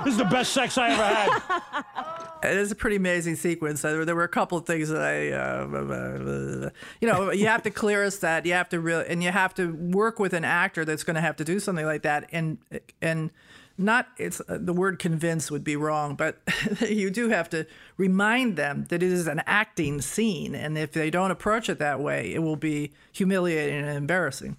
[0.04, 1.94] This is the best sex I ever had.
[2.44, 3.82] It is a pretty amazing sequence.
[3.82, 7.70] There, there were a couple of things that I, uh, you know, you have to
[7.70, 10.84] clear us that you have to really, and you have to work with an actor
[10.84, 12.58] that's going to have to do something like that, and
[13.02, 13.32] and
[13.78, 16.40] not it's the word convince would be wrong, but
[16.90, 17.66] you do have to
[17.98, 22.00] remind them that it is an acting scene, and if they don't approach it that
[22.00, 24.58] way, it will be humiliating and embarrassing.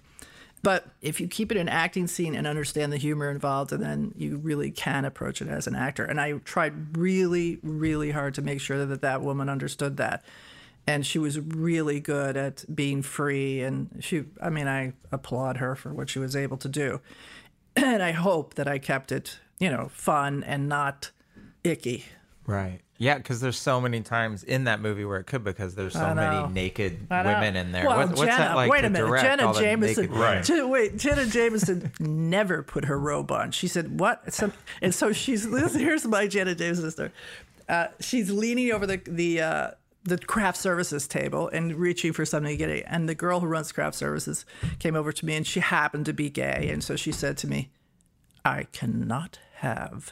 [0.63, 4.13] But if you keep it an acting scene and understand the humor involved, and then
[4.17, 6.05] you really can approach it as an actor.
[6.05, 10.23] And I tried really, really hard to make sure that that woman understood that.
[10.87, 13.61] And she was really good at being free.
[13.61, 17.01] And she, I mean, I applaud her for what she was able to do.
[17.75, 21.09] And I hope that I kept it, you know, fun and not
[21.63, 22.05] icky.
[22.45, 22.79] Right.
[22.97, 26.13] Yeah, because there's so many times in that movie where it could because there's so
[26.13, 27.85] many naked women in there.
[27.85, 29.21] Well, What- what's Jenna, that like wait a minute.
[29.21, 30.11] Jenna Jameson.
[30.11, 30.43] women?
[30.43, 33.51] Jenna- wait, Jenna Jameson never put her robe on.
[33.51, 34.39] She said, "What?"
[34.81, 35.43] And so she's.
[35.73, 37.11] Here's my Jenna Jameson story.
[37.67, 39.41] Uh, she's leaning over the the.
[39.41, 39.71] Uh,
[40.05, 42.83] the craft services table and reaching for something to get it.
[42.87, 44.45] And the girl who runs craft services
[44.77, 46.67] came over to me and she happened to be gay.
[46.73, 47.69] And so she said to me,
[48.43, 50.11] I cannot have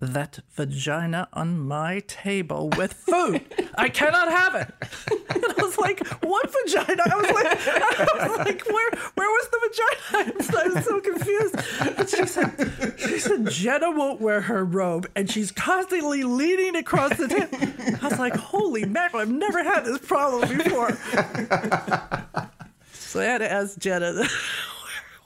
[0.00, 3.44] that vagina on my table with food.
[3.76, 4.72] I cannot have it.
[5.30, 7.02] And I was like, what vagina?
[7.04, 7.46] I was like,
[8.20, 10.34] I was like, where where was the vagina?
[10.58, 12.08] I was, so confused.
[12.08, 17.28] She said, she said, Jenna won't wear her robe and she's constantly leaning across the
[17.28, 17.98] table.
[18.02, 20.92] I was like, holy mackerel, I've never had this problem before.
[22.92, 24.26] So I had to ask Jenna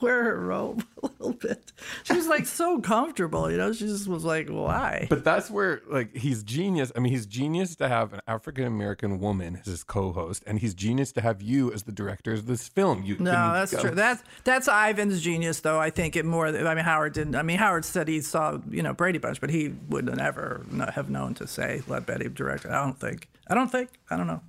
[0.01, 1.71] wear her robe a little bit.
[2.03, 3.71] She was like so comfortable, you know.
[3.73, 6.91] She just was like, "Why?" But that's where like he's genius.
[6.95, 10.73] I mean, he's genius to have an African American woman as his co-host, and he's
[10.73, 13.03] genius to have you as the director of this film.
[13.03, 13.91] You No, that's go- true.
[13.91, 15.79] That's that's Ivan's genius, though.
[15.79, 16.47] I think it more.
[16.47, 17.35] I mean, Howard didn't.
[17.35, 21.09] I mean, Howard said he saw you know Brady Bunch, but he wouldn't ever have
[21.09, 22.71] known to say let Betty direct it.
[22.71, 23.29] I don't think.
[23.47, 23.89] I don't think.
[24.09, 24.41] I don't know.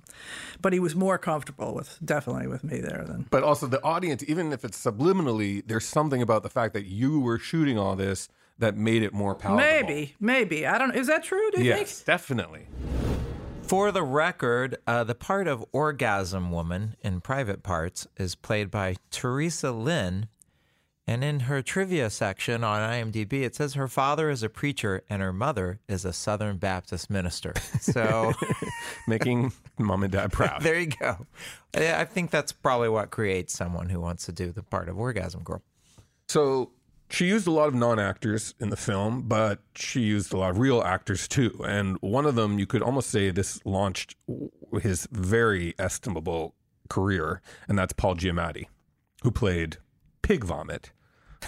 [0.61, 3.27] But he was more comfortable with definitely with me there than.
[3.29, 7.19] But also the audience, even if it's subliminally, there's something about the fact that you
[7.19, 8.29] were shooting all this
[8.59, 9.87] that made it more palatable.
[9.89, 10.67] Maybe, maybe.
[10.67, 10.95] I don't.
[10.95, 11.49] Is that true?
[11.51, 12.05] Do you Yes, think?
[12.05, 12.67] definitely.
[13.63, 18.95] For the record, uh, the part of Orgasm Woman in Private Parts is played by
[19.09, 20.27] Theresa Lynn.
[21.07, 25.21] And in her trivia section on IMDb, it says her father is a preacher and
[25.21, 27.53] her mother is a Southern Baptist minister.
[27.79, 28.33] So
[29.07, 30.61] Making mom and dad proud.
[30.63, 31.25] there you go.
[31.75, 34.97] I I think that's probably what creates someone who wants to do the part of
[34.97, 35.61] Orgasm Girl.
[36.27, 36.71] So
[37.09, 40.51] she used a lot of non actors in the film, but she used a lot
[40.51, 41.63] of real actors too.
[41.65, 44.15] And one of them, you could almost say this launched
[44.81, 46.55] his very estimable
[46.89, 48.67] career, and that's Paul Giamatti,
[49.23, 49.77] who played
[50.21, 50.91] Pig Vomit.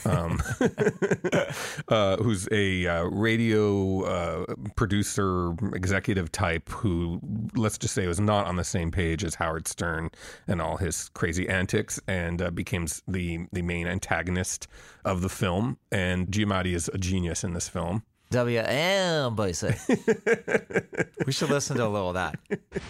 [0.06, 0.42] Um,
[1.88, 7.20] uh, who's a uh, radio uh, producer, executive type who,
[7.56, 10.10] let's just say, was not on the same page as Howard Stern
[10.48, 14.68] and all his crazy antics, and uh, becomes the the main antagonist
[15.06, 15.78] of the film.
[15.92, 18.04] And Giamatti is a genius in this film.
[18.30, 19.78] WM, boy, say.
[21.26, 22.38] we should listen to a little of that.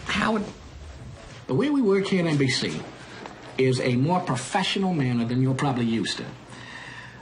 [0.06, 0.42] Howard,
[1.46, 2.82] the way we work here at NBC
[3.56, 6.24] is a more professional manner than you're probably used to.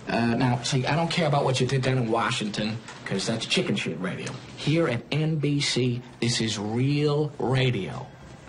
[0.08, 3.44] Uh, now, see, I don't care about what you did down in Washington, because that's
[3.44, 4.32] chicken shit radio.
[4.56, 8.06] Here at NBC, this is real radio.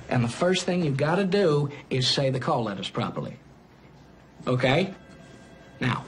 [0.10, 3.38] And the first thing you've got to do is say the call letters properly.
[4.46, 4.94] Okay?
[5.80, 6.06] Now,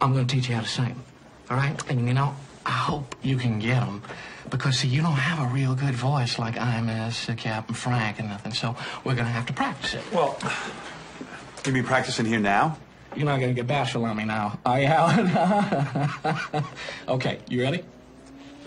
[0.00, 1.02] I'm going to teach you how to them.
[1.50, 1.80] All right?
[1.88, 2.34] And you know,
[2.66, 4.02] I hope you can get them.
[4.50, 8.18] Because, see, you don't have a real good voice like I'm as uh, Captain Frank
[8.18, 10.02] and nothing, so we're going to have to practice it.
[10.12, 10.38] Well,
[11.66, 12.78] you mean practicing here now?
[13.18, 16.64] You're not going to get bashful on me now, are you, Howard?
[17.08, 17.82] okay, you ready?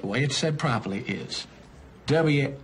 [0.02, 1.48] The way it's said properly is
[2.08, 2.58] WNBC.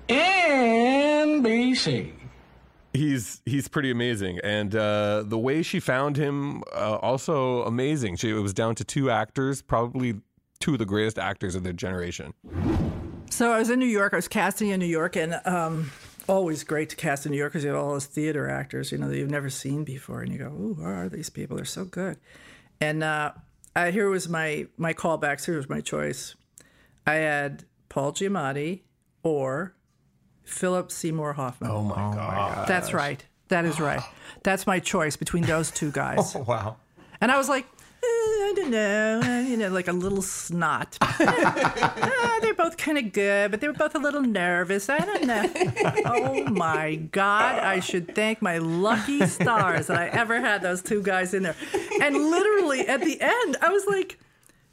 [2.91, 8.17] He's he's pretty amazing, and uh, the way she found him uh, also amazing.
[8.17, 10.15] She it was down to two actors, probably
[10.59, 12.33] two of the greatest actors of their generation.
[13.29, 14.11] So I was in New York.
[14.11, 15.89] I was casting in New York, and um,
[16.27, 18.97] always great to cast in New York because you have all those theater actors, you
[18.97, 21.55] know, that you've never seen before, and you go, "Ooh, who are these people?
[21.57, 22.17] They're so good."
[22.79, 23.31] And uh,
[23.75, 25.45] I, here was my my callbacks.
[25.45, 26.35] Here was my choice.
[27.05, 28.81] I had Paul Giamatti
[29.23, 29.75] or
[30.43, 31.71] Philip Seymour Hoffman.
[31.71, 33.23] Oh my god, That's right.
[33.49, 34.01] That is right.
[34.43, 36.35] That's my choice between those two guys.
[36.35, 36.77] Oh, wow.
[37.21, 37.65] And I was like,
[38.47, 40.97] I don't know, uh, you know, like a little snot.
[41.01, 44.89] Ah, they're both kind of good, but they were both a little nervous.
[44.89, 45.51] I don't know.
[46.05, 47.59] oh my God.
[47.59, 51.55] I should thank my lucky stars that I ever had those two guys in there.
[52.01, 54.19] And literally at the end, I was like,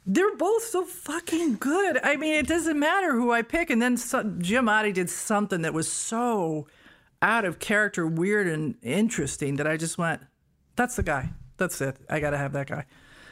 [0.05, 1.99] they're both so fucking good.
[2.03, 3.69] I mean, it doesn't matter who I pick.
[3.69, 6.67] And then so, Giamatti did something that was so
[7.21, 10.21] out of character, weird, and interesting that I just went,
[10.75, 11.31] that's the guy.
[11.57, 11.97] That's it.
[12.09, 12.85] I got to have that guy.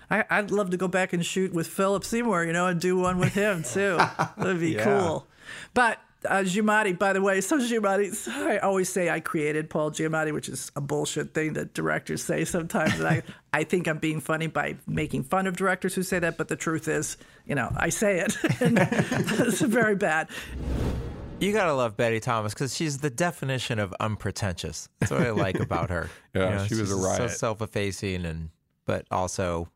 [0.10, 2.98] I, I'd love to go back and shoot with Philip Seymour, you know, and do
[2.98, 3.98] one with him too.
[4.38, 4.84] That'd be Yeah.
[4.84, 5.28] cool.
[5.74, 9.92] But uh, Giamatti, by the way, so Giamatti, so I always say I created Paul
[9.92, 12.98] Giamatti, which is a bullshit thing that directors say sometimes.
[12.98, 16.38] And I, I think I'm being funny by making fun of directors who say that,
[16.38, 18.38] but the truth is, you know, I say it.
[18.62, 20.30] and it's very bad.
[21.40, 24.88] You gotta love Betty Thomas because she's the definition of unpretentious.
[25.00, 26.10] That's what I like about her.
[26.34, 27.18] Yeah, she was a riot.
[27.18, 28.50] So self-effacing and
[28.86, 29.68] but also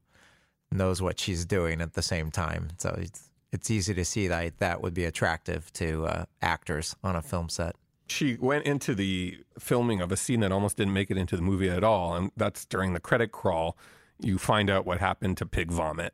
[0.72, 2.70] knows what she's doing at the same time.
[2.78, 7.16] So it's it's easy to see that that would be attractive to uh, actors on
[7.16, 7.76] a film set.
[8.08, 11.42] She went into the filming of a scene that almost didn't make it into the
[11.42, 13.78] movie at all, and that's during the credit crawl.
[14.20, 16.14] You find out what happened to Pig Vomit,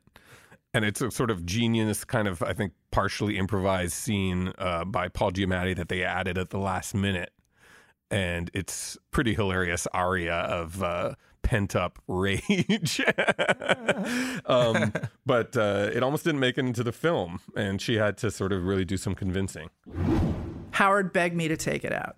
[0.72, 5.08] and it's a sort of genius, kind of I think partially improvised scene uh, by
[5.08, 7.32] Paul Giamatti that they added at the last minute,
[8.10, 13.00] and it's pretty hilarious aria of uh, pent up rage.
[14.46, 14.92] um,
[15.24, 18.52] but uh, it almost didn't make it into the film, and she had to sort
[18.52, 19.70] of really do some convincing.
[20.72, 22.16] Howard begged me to take it out.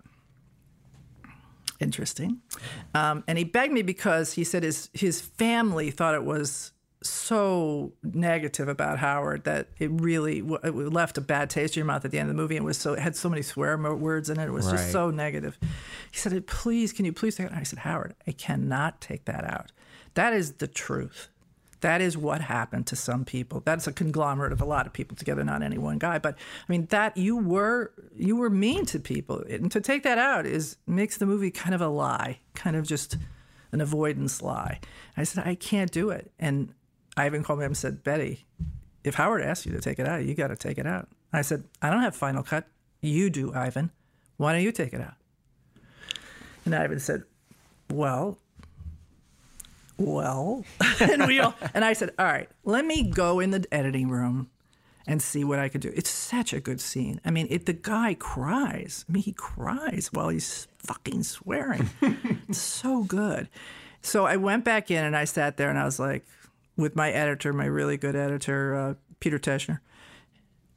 [1.79, 2.41] Interesting.
[2.95, 6.71] Um, and he begged me because he said his his family thought it was
[7.09, 11.85] so negative about Howard that it really w- it left a bad taste in your
[11.85, 12.55] mouth at the end of the movie.
[12.55, 14.45] It was so it had so many swear words in it.
[14.47, 14.73] It was Right.
[14.73, 15.57] just so negative.
[16.11, 19.25] He said, "Please, can you please take it?" out?" I said, "Howard, I cannot take
[19.25, 19.71] that out.
[20.13, 21.27] That is the truth.
[21.81, 23.61] That is what happened to some people.
[23.63, 26.17] That's a conglomerate of a lot of people together, not any one guy.
[26.17, 30.17] But I mean, that you were you were mean to people, and to take that
[30.17, 33.17] out is makes the movie kind of a lie, kind of just
[33.71, 34.79] an avoidance lie.
[35.15, 36.73] I said I can't do it, and
[37.17, 38.45] Ivan called me up and said, Betty,
[39.03, 41.09] if Howard asks you to take it out, you got to take it out.
[41.33, 42.67] I said I don't have final cut.
[43.01, 43.91] You do, Ivan.
[44.37, 45.15] Why don't you take it out?
[46.63, 47.23] And Ivan said,
[47.91, 48.37] Well,
[49.97, 50.63] well,
[50.99, 54.49] and we all, and I said, all right, let me go in the editing room
[55.07, 55.91] and see what I could do.
[55.95, 57.19] It's such a good scene.
[57.25, 59.05] I mean, it, the guy cries.
[59.07, 61.89] I mean, he cries while he's fucking swearing.
[62.47, 63.49] it's so good.
[64.01, 66.25] So I went back in and I sat there and I was like,
[66.77, 69.79] with my editor, my really good editor, uh, Peter Teschner.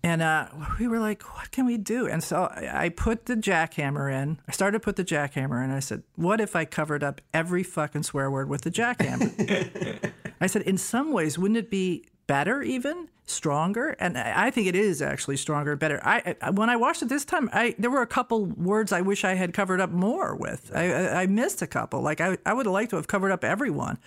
[0.03, 2.07] And uh, we were like, what can we do?
[2.07, 4.41] And so I I put the jackhammer in.
[4.49, 5.71] I started to put the jackhammer in.
[5.71, 10.13] I said, what if I covered up every fucking swear word with the jackhammer?
[10.41, 13.97] I said, in some ways, wouldn't it be better, even stronger?
[13.99, 16.01] And I think it is actually stronger, better.
[16.05, 19.01] I, I when I watched it this time, I there were a couple words I
[19.01, 20.71] wish I had covered up more with.
[20.75, 22.03] I, I, I missed a couple.
[22.03, 23.99] Like I, I would have liked to have covered up everyone.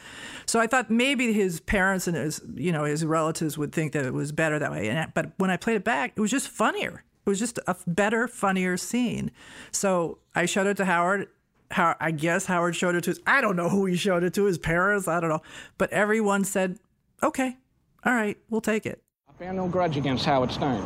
[0.45, 4.05] So I thought maybe his parents and his you know his relatives would think that
[4.05, 4.87] it was better that way.
[4.87, 7.03] And but when I played it back, it was just funnier.
[7.25, 9.31] It was just a better, funnier scene.
[9.71, 11.27] So I showed it to Howard.
[11.71, 13.19] How I guess Howard showed it to his.
[13.27, 14.45] I don't know who he showed it to.
[14.45, 15.09] His parents.
[15.09, 15.41] I don't know.
[15.77, 16.77] But everyone said,
[17.21, 17.57] "Okay,
[18.05, 20.83] all right, we'll take it." I bear no grudge against Howard Stern.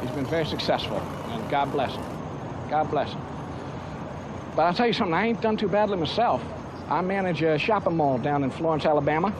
[0.00, 2.04] He's been very successful, and God bless him.
[2.68, 3.20] God bless him.
[4.54, 6.42] But I'll tell you something, I ain't done too badly myself.
[6.88, 9.34] I manage a shopping mall down in Florence, Alabama.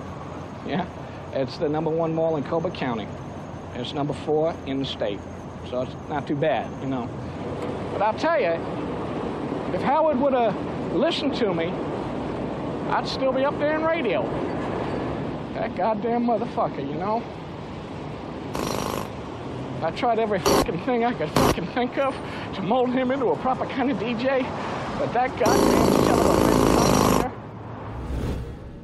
[0.66, 0.86] Yeah,
[1.32, 3.06] it's the number one mall in Colbert County.
[3.74, 5.20] It's number four in the state,
[5.70, 7.08] so it's not too bad, you know.
[7.92, 8.52] But I'll tell you,
[9.74, 10.56] if Howard would have
[10.94, 11.66] listened to me,
[12.90, 14.22] I'd still be up there in radio.
[15.56, 17.22] That goddamn motherfucker, you know?
[19.82, 22.14] I tried every fucking thing I could fucking think of
[22.56, 24.42] to mold him into a proper kind of DJ,
[24.98, 25.95] but that goddamn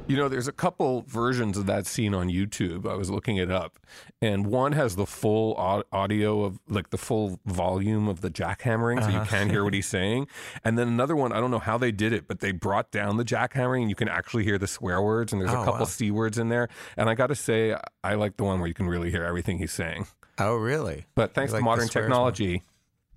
[0.05, 2.85] You know, there's a couple versions of that scene on YouTube.
[2.85, 3.79] I was looking it up,
[4.21, 5.55] and one has the full
[5.93, 9.25] audio of like the full volume of the jackhammering, so you Uh-huh.
[9.25, 10.27] can hear what he's saying.
[10.63, 13.15] And then another one, I don't know how they did it, but they brought down
[13.15, 15.79] the jackhammering, and you can actually hear the swear words, and there's Oh, a couple
[15.79, 15.85] wow.
[15.85, 16.67] c words in there.
[16.97, 19.57] And I got to say, I like the one where you can really hear everything
[19.57, 20.07] he's saying.
[20.37, 21.05] Oh, really?
[21.15, 22.61] But thanks You like to modern technology,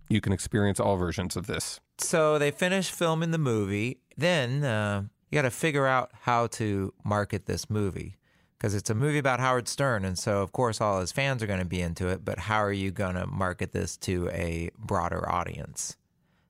[0.09, 1.81] you can experience all versions of this.
[1.99, 3.99] So they finish filming the movie.
[4.17, 5.05] Then uh,
[5.37, 8.17] got to figure out how to market this movie
[8.57, 10.03] because it's a movie about Howard Stern.
[10.05, 12.25] And so, of course, all his fans are going to be into it.
[12.25, 15.99] But how are you going to market this to a broader audience?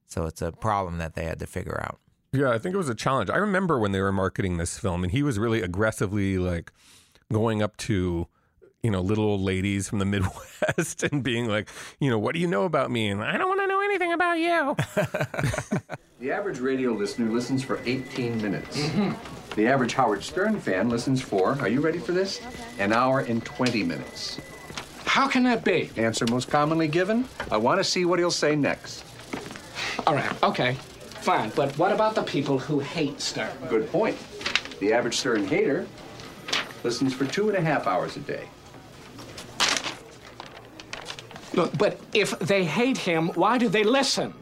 [0.07, 1.99] So it's a problem that they had to figure out.
[2.33, 3.29] Yeah, I think it was a challenge.
[3.29, 6.73] I remember when they were marketing this film, and he was really aggressively like
[7.33, 8.29] going up to
[8.87, 11.69] you know little old ladies from the Midwest and being like,
[11.99, 13.09] you know, what do you know about me?
[13.09, 14.77] And I don't want to know anything about you.
[16.19, 18.79] The average radio listener listens for 18 minutes.
[18.79, 19.55] Mm-hmm.
[19.55, 22.41] The average Howard Stern fan listens for, are you ready for this?
[22.79, 24.41] An hour and 20 minutes.
[25.05, 25.91] How can that be?
[25.99, 27.29] Answer most commonly given.
[27.51, 29.05] I want to see what he'll say next.
[30.07, 30.73] All right, okay,
[31.21, 31.53] fine.
[31.55, 33.53] But what about the people who hate Stern?
[33.69, 34.17] Good point.
[34.81, 35.87] The average Stern hater
[36.83, 38.49] listens for two and a half hours a day.
[41.57, 44.35] Look, but if they hate him, why do they listen?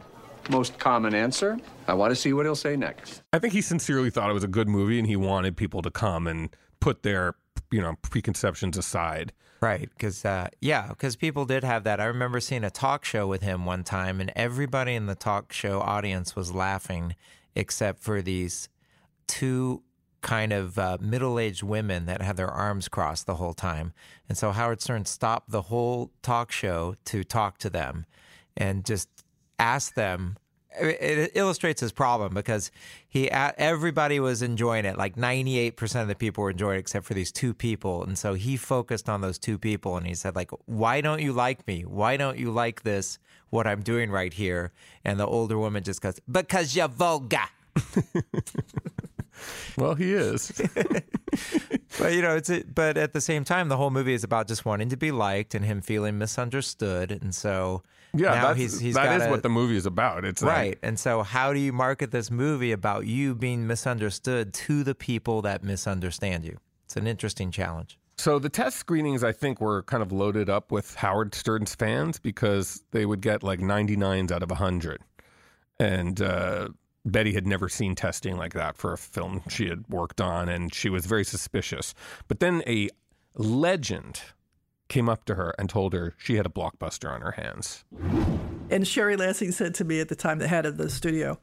[0.50, 3.22] Most common answer, I want to see what he'll say next.
[3.32, 5.90] I think he sincerely thought it was a good movie, and he wanted people to
[5.90, 7.34] come and put their
[7.70, 9.32] you know preconceptions aside.
[9.60, 12.00] Right, because uh, yeah, because people did have that.
[12.00, 15.52] I remember seeing a talk show with him one time, and everybody in the talk
[15.52, 17.14] show audience was laughing,
[17.54, 18.68] except for these
[19.26, 19.82] two
[20.24, 23.92] kind of uh, middle-aged women that had their arms crossed the whole time.
[24.26, 28.06] And so Howard Stern stopped the whole talk show to talk to them,
[28.56, 29.08] and just
[29.58, 30.38] asked them.
[30.80, 32.72] It it illustrates his problem because
[33.06, 34.98] he everybody was enjoying it.
[34.98, 38.02] Like ninety eight percent of the people were enjoying it, except for these two people.
[38.02, 41.32] And so he focused on those two people, and he said, like, "Why don't you
[41.32, 41.82] like me?
[41.82, 43.18] Why don't you like this?
[43.50, 44.72] What I'm doing right here?"
[45.04, 47.46] And the older woman just goes, "Because you're vulgar."
[49.76, 50.52] Well, he is.
[51.98, 54.48] but you know, it's a, but at the same time, the whole movie is about
[54.48, 57.82] just wanting to be liked and him feeling misunderstood, and so
[58.14, 60.24] Yeah, he's he's that is gotta- what the movie is about.
[60.24, 60.78] It's like- right.
[60.82, 65.42] and so, how do you market this movie about you being misunderstood to the people
[65.42, 66.58] that misunderstand you?
[66.84, 67.98] It's an interesting challenge.
[68.16, 72.20] So the test screenings, I think, were kind of loaded up with Howard Stern's fans
[72.20, 75.00] because they would get like 99s out of 100.
[75.80, 76.68] And uh,
[77.04, 80.74] Betty had never seen testing like that for a film she had worked on, and
[80.74, 81.94] she was very suspicious.
[82.28, 82.88] But then a
[83.34, 84.20] legend
[84.88, 87.84] came up to her and told her she had a blockbuster on her hands.
[88.70, 91.38] And Sherry Lansing said to me at the time, the head of the studio,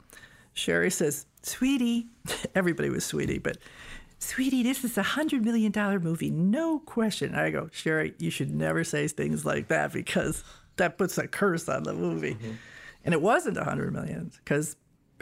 [0.54, 2.08] Sherry says, Sweetie,
[2.56, 3.58] everybody was Sweetie, but
[4.20, 5.72] Sweetie, this is a $100 million
[6.04, 7.34] movie, no question.
[7.34, 10.44] I go, Sherry, you should never say things like that because
[10.78, 12.36] that puts a curse on the movie.
[12.36, 12.52] Mm-hmm.
[13.04, 14.76] And it wasn't a $100 million because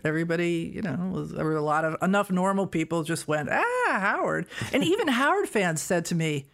[0.04, 3.97] everybody, you know, was, there were a lot of enough normal people just went, ah,
[4.00, 4.47] Howard.
[4.74, 6.50] And even Howard fans said to me,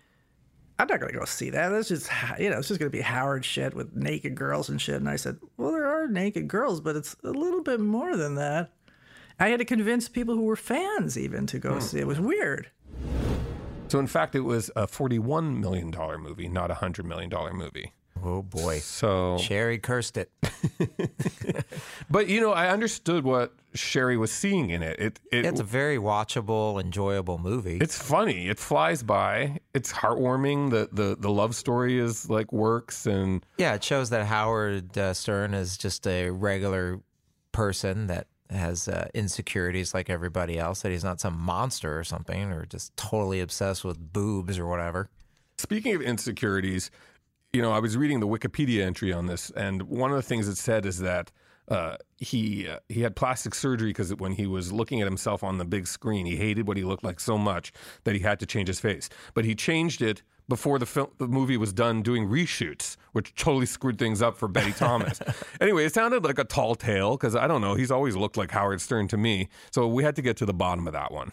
[0.77, 1.69] I'm not going to go see that.
[1.69, 4.81] That's just, you know, it's just going to be Howard shit with naked girls and
[4.81, 4.95] shit.
[4.95, 8.35] And I said, well, there are naked girls, but it's a little bit more than
[8.35, 8.71] that.
[9.39, 12.01] I had to convince people who were fans even to go see it.
[12.01, 12.69] It was weird.
[13.87, 17.93] So, in fact, it was a $41 million movie, not a $100 million movie.
[18.25, 18.79] Oh, boy.
[18.79, 20.31] So, Sherry cursed it.
[22.09, 24.99] but, you know, I understood what Sherry was seeing in it.
[24.99, 27.77] It, it it's a very watchable, enjoyable movie.
[27.77, 28.47] It's funny.
[28.47, 29.59] It flies by.
[29.73, 30.71] It's heartwarming.
[30.71, 35.13] The the the love story is like works and Yeah, it shows that Howard uh,
[35.13, 37.01] Stern is just a regular
[37.51, 42.51] person that has uh, insecurities like everybody else, that he's not some monster or something,
[42.51, 45.09] or just totally obsessed with boobs or whatever.
[45.57, 46.91] Speaking of insecurities,
[47.55, 50.49] you know, I was reading the Wikipedia entry on this, and one of the things
[50.49, 51.31] it said is that
[51.69, 55.57] uh, he uh, he had plastic surgery because when he was looking at himself on
[55.57, 57.71] the big screen, he hated what he looked like so much
[58.03, 59.09] that he had to change his face.
[59.33, 63.65] But he changed it before the film, the movie was done doing reshoots, which totally
[63.65, 65.19] screwed things up for Betty Thomas.
[65.61, 68.51] anyway, it sounded like a tall tale because I don't know, he's always looked like
[68.51, 69.47] Howard Stern to me.
[69.71, 71.31] So we had to get to the bottom of that one.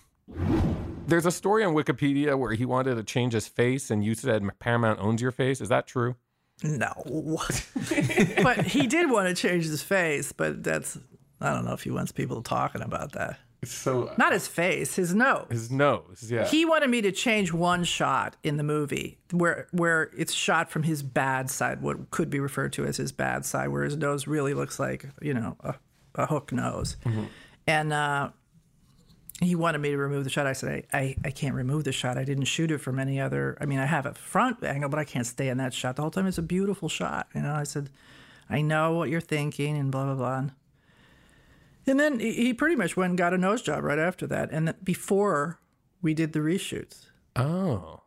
[1.06, 4.42] There's a story on Wikipedia where he wanted to change his face, and you said
[4.58, 5.60] Paramount owns your face.
[5.60, 6.16] Is that true?
[6.62, 6.92] No.
[8.42, 10.98] but he did want to change his face, but that's
[11.40, 13.38] I don't know if he wants people talking about that.
[13.64, 15.46] So Not his face, his nose.
[15.48, 16.46] his nose, yeah.
[16.46, 20.82] He wanted me to change one shot in the movie where where it's shot from
[20.84, 24.26] his bad side, what could be referred to as his bad side, where his nose
[24.26, 25.74] really looks like you know a,
[26.14, 26.96] a hook nose,
[27.66, 28.30] and uh,
[29.44, 30.46] he wanted me to remove the shot.
[30.46, 32.16] I said I, I I can't remove the shot.
[32.18, 33.56] I didn't shoot it from any other.
[33.60, 36.02] I mean, I have a front angle, but I can't stay in that shot the
[36.02, 36.26] whole time.
[36.26, 37.54] It's a beautiful shot, you know.
[37.54, 37.90] I said,
[38.50, 40.38] I know what you're thinking, and blah blah blah.
[40.38, 40.52] And
[41.86, 44.50] and then he he pretty much went and got a nose job right after that.
[44.52, 45.58] And th- before
[46.00, 47.06] we did the reshoots.
[47.36, 48.02] Oh,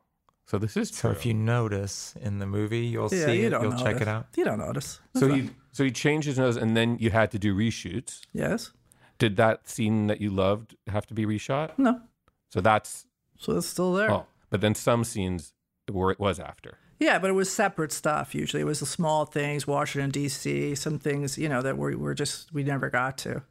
[0.45, 3.49] so this is So if you notice in the movie, you'll Yeah, see you it.
[3.49, 4.01] don't You'll check notice.
[4.03, 4.27] it out.
[4.37, 4.99] You don't notice.
[5.15, 8.21] So That's he so he changed his nose, and then you had to do reshoots.
[8.33, 8.71] Yes.
[9.17, 11.71] Did that scene that you loved have to be reshot?
[11.77, 12.01] No.
[12.49, 13.05] So that's
[13.37, 14.11] So it's still there.
[14.11, 15.53] oh, but then some scenes
[15.91, 16.77] where it was after.
[16.99, 18.61] Yeah, but it was separate stuff usually.
[18.61, 22.53] It was the small things, Washington D.C., some things you know that we were just
[22.53, 23.43] we never got to.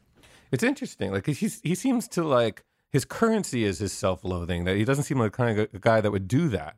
[0.51, 1.13] It's interesting.
[1.13, 4.65] Like he's he seems to like his currency is his self-loathing.
[4.65, 6.77] That he doesn't seem like the kind of a guy that would do that.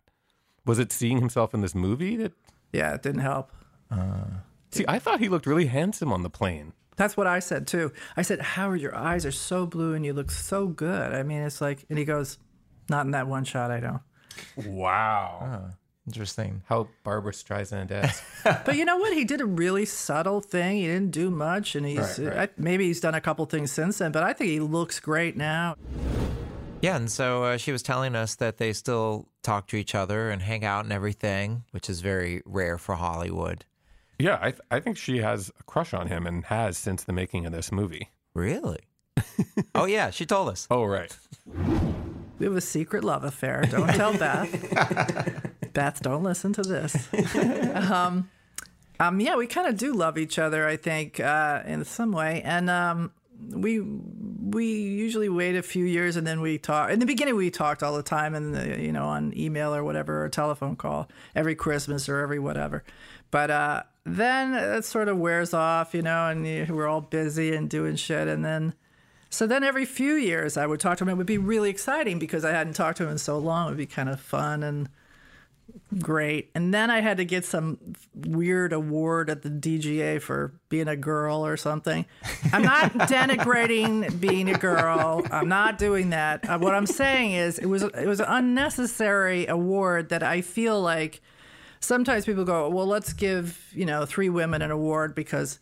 [0.64, 2.32] Was it seeing himself in this movie that?
[2.72, 3.52] Yeah, it didn't help.
[4.72, 6.72] See, I thought he looked really handsome on the plane.
[6.96, 7.92] That's what I said too.
[8.16, 11.14] I said, Howard, your eyes are so blue and you look so good.
[11.14, 12.38] I mean, it's like, and he goes,
[12.88, 13.70] not in that one shot.
[13.70, 14.00] I don't.
[14.66, 15.70] Wow.
[16.06, 16.62] Interesting.
[16.66, 18.22] How Barbra Streisand esque.
[18.44, 19.12] but you know what?
[19.12, 20.76] He did a really subtle thing.
[20.76, 22.50] He didn't do much, and he's Right, right.
[22.50, 24.12] I, maybe he's done a couple things since then.
[24.12, 25.74] But I think he looks great now.
[26.80, 30.30] Yeah, and so uh, she was telling us that they still talk to each other
[30.30, 33.64] and hang out and everything, which is very rare for Hollywood.
[34.18, 37.12] Yeah, I th- I think she has a crush on him and has since the
[37.12, 38.10] making of this movie.
[38.34, 38.80] Really?
[39.74, 40.66] oh yeah, she told us.
[40.70, 41.16] Oh right.
[42.38, 43.64] We have a secret love affair.
[43.70, 45.52] Don't tell Beth.
[45.72, 47.08] Beth, don't listen to this.
[47.90, 48.28] um,
[49.00, 52.42] um, yeah, we kind of do love each other, I think, uh, in some way.
[52.44, 53.12] And um,
[53.50, 56.90] we we usually wait a few years and then we talk.
[56.90, 59.84] In the beginning, we talked all the time, and uh, you know, on email or
[59.84, 62.84] whatever, or telephone call every Christmas or every whatever.
[63.30, 67.54] But uh, then it sort of wears off, you know, and you- we're all busy
[67.54, 68.72] and doing shit, and then.
[69.28, 71.08] So then every few years I would talk to him.
[71.10, 73.66] It would be really exciting because I hadn't talked to him in so long.
[73.66, 74.88] It would be kind of fun and
[76.00, 76.50] great.
[76.54, 77.78] And then I had to get some
[78.14, 82.06] weird award at the DGA for being a girl or something.
[82.52, 85.26] I'm not denigrating being a girl.
[85.30, 86.48] I'm not doing that.
[86.48, 90.80] Uh, what I'm saying is it was it was an unnecessary award that I feel
[90.80, 91.20] like
[91.86, 95.58] sometimes people go, "Well, let's give, you know, three women an award because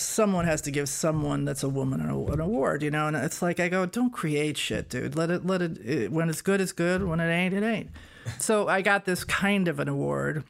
[0.00, 3.06] someone has to give someone that's a woman an, award, you know.
[3.06, 5.16] And it's like I go, don't create shit, dude.
[5.16, 6.12] Let it, let it, it.
[6.12, 7.06] When it's good, it's good.
[7.06, 7.90] When it ain't, it ain't.
[8.38, 10.44] so I got this kind of an award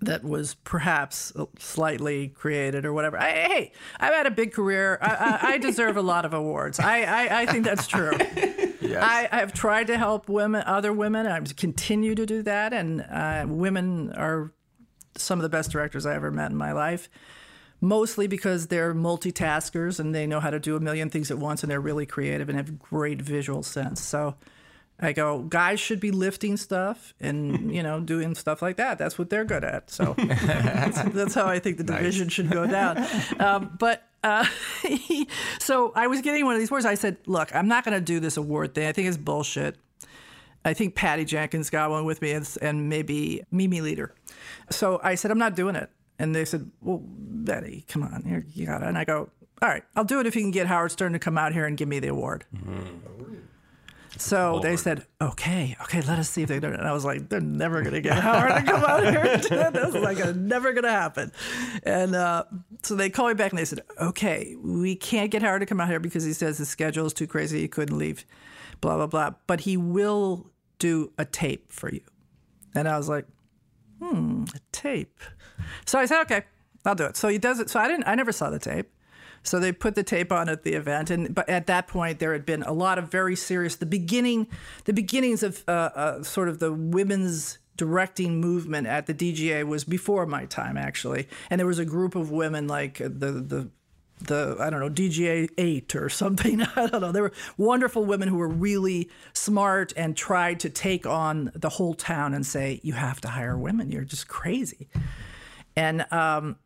[0.00, 3.18] that was perhaps slightly created or whatever.
[3.18, 4.98] I, hey, I've had a big career.
[5.00, 6.78] I, I, I deserve a lot of awards.
[6.78, 8.12] I, I, I think that's true.
[8.12, 11.26] I, I have tried to help women, other women.
[11.26, 14.52] I continue to do that, and uh, women are
[15.16, 17.08] some of the best directors I ever met in my life.
[17.80, 21.62] Mostly because they're multitaskers and they know how to do a million things at once,
[21.62, 24.02] and they're really creative and have great visual sense.
[24.02, 24.34] So.
[25.00, 28.98] I go, guys should be lifting stuff and, you know, doing stuff like that.
[28.98, 29.90] That's what they're good at.
[29.90, 33.04] So that's, that's how I think the division should go down.
[33.38, 34.46] Um, but uh,
[35.58, 36.86] so I was getting one of these words.
[36.86, 38.86] I said, look, I'm not going to do this award thing.
[38.86, 39.76] I think it's bullshit.
[40.64, 44.12] I think Patty Jenkins got one with me and, and maybe Mimi Leder.
[44.70, 45.90] So I said, I'm not doing it.
[46.18, 48.88] And they said, well, Betty, come on, here, you got it.
[48.88, 49.28] And I go,
[49.60, 51.66] all right, I'll do it if you can get Howard Stern to come out here
[51.66, 52.44] and give me the award.
[54.18, 56.78] So they said, okay, okay, let us see if they do it.
[56.78, 59.42] And I was like, they're never going to get Howard to come out here and
[59.42, 59.72] do it.
[59.72, 61.32] This is like a, never going to happen.
[61.82, 62.44] And uh,
[62.82, 65.80] so they called me back and they said, okay, we can't get Howard to come
[65.80, 67.60] out here because he says his schedule is too crazy.
[67.60, 68.24] He couldn't leave,
[68.80, 69.30] blah, blah, blah.
[69.46, 72.02] But he will do a tape for you.
[72.74, 73.26] And I was like,
[74.00, 75.20] hmm, a tape.
[75.86, 76.44] So I said, okay,
[76.84, 77.16] I'll do it.
[77.16, 77.70] So he does it.
[77.70, 78.90] So I didn't, I never saw the tape.
[79.44, 82.32] So they put the tape on at the event, and but at that point there
[82.32, 84.48] had been a lot of very serious the beginning,
[84.84, 89.84] the beginnings of uh, uh, sort of the women's directing movement at the DGA was
[89.84, 93.68] before my time actually, and there was a group of women like the the
[94.20, 96.62] the I don't know DGA eight or something.
[96.76, 97.12] I don't know.
[97.12, 101.94] There were wonderful women who were really smart and tried to take on the whole
[101.94, 103.90] town and say, "You have to hire women.
[103.90, 104.88] You're just crazy."
[105.76, 106.56] And um,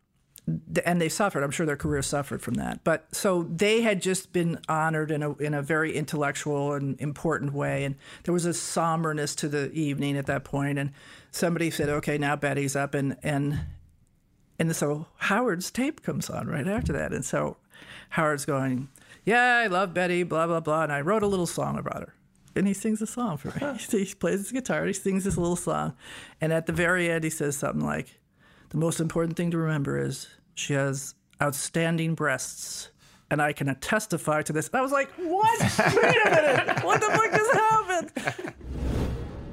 [0.84, 1.42] and they suffered.
[1.42, 2.84] I'm sure their career suffered from that.
[2.84, 7.53] But so they had just been honored in a in a very intellectual and important
[7.53, 7.84] way.
[7.84, 10.78] And there was a somberness to the evening at that point.
[10.78, 10.92] And
[11.30, 13.61] somebody said, "Okay, now Betty's up," and and
[14.59, 17.12] and so Howard's tape comes on right after that.
[17.12, 17.57] And so
[18.11, 18.88] Howard's going,
[19.24, 20.82] Yeah, I love Betty, blah, blah, blah.
[20.82, 22.14] And I wrote a little song about her.
[22.57, 23.78] And he sings a song for me.
[23.90, 25.94] he plays his guitar, he sings this little song.
[26.40, 28.18] And at the very end, he says something like,
[28.70, 30.28] The most important thing to remember is
[30.59, 32.90] she has outstanding breasts.
[33.30, 34.68] And I can testify to this.
[34.68, 35.61] And I was like, What?
[35.78, 36.84] Wait a minute.
[36.84, 38.54] What the fuck has happened?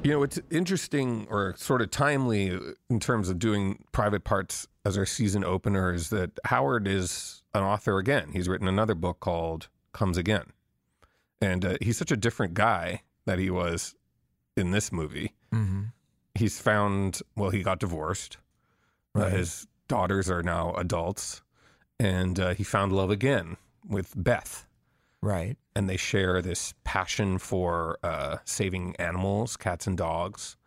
[0.04, 2.58] You know, it's interesting or sort of timely
[2.90, 7.64] in terms of doing private parts as our season opener is that Howard is an
[7.64, 8.30] author again.
[8.32, 10.54] He's written another book called Comes Again.
[11.42, 13.96] And uh, he's such a different guy that he was
[14.56, 15.34] in this movie.
[15.52, 15.86] Mm-hmm.
[16.36, 18.38] He's found, well, he got divorced.
[19.16, 21.42] Uh, his daughters are now adults.
[22.00, 23.58] And uh, he found love again
[23.88, 24.66] with Beth.
[25.22, 25.58] Right.
[25.76, 30.58] And they share this passion for uh, saving animals, cats and dogs.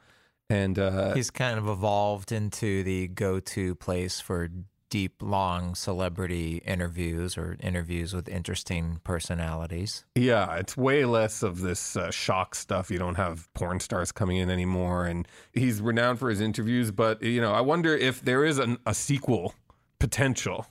[0.50, 4.48] And uh, He's kind of evolved into the go-to place for
[4.90, 10.04] deep, long celebrity interviews or interviews with interesting personalities.
[10.14, 12.90] Yeah, it's way less of this uh, shock stuff.
[12.90, 16.90] You don't have porn stars coming in anymore, and he's renowned for his interviews.
[16.90, 19.54] But you know, I wonder if there is an, a sequel
[19.98, 20.66] potential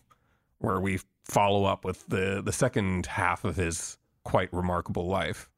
[0.60, 5.50] where we follow up with the the second half of his quite remarkable life.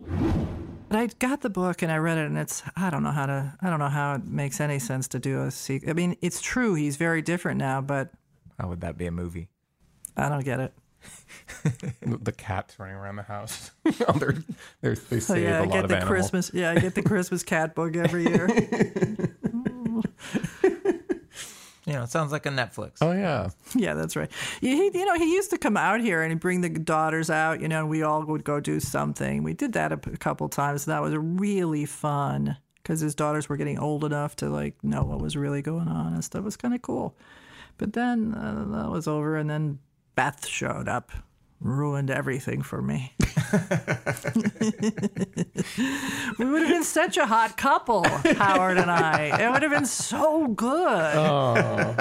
[0.89, 3.25] But I got the book and I read it, and it's I don't know how
[3.27, 5.89] to I don't know how it makes any sense to do a sequel.
[5.89, 8.11] I mean, it's true he's very different now, but
[8.59, 9.47] How would that be a movie?
[10.17, 10.73] I don't get it.
[12.03, 13.71] the cats running around the house.
[14.07, 14.35] oh, they're,
[14.81, 16.09] they're, they Oh, save yeah, a I lot get of the animals.
[16.11, 16.51] Christmas.
[16.53, 18.47] Yeah, I get the Christmas cat book every year.
[21.85, 22.97] You know, it sounds like a Netflix.
[23.01, 24.29] Oh yeah, yeah, that's right.
[24.61, 27.31] He, he- you know, he used to come out here and he'd bring the daughters
[27.31, 27.61] out.
[27.61, 29.41] You know, and we all would go do something.
[29.41, 30.85] We did that a p- couple times.
[30.85, 35.01] And that was really fun because his daughters were getting old enough to like know
[35.03, 36.41] what was really going on and stuff.
[36.41, 37.15] It was kind of cool.
[37.79, 39.79] But then uh, that was over, and then
[40.15, 41.11] Beth showed up,
[41.61, 43.13] ruined everything for me.
[46.37, 48.03] we would have been such a hot couple,
[48.37, 49.41] Howard and I.
[49.41, 51.15] It would have been so good.
[51.15, 51.95] Oh.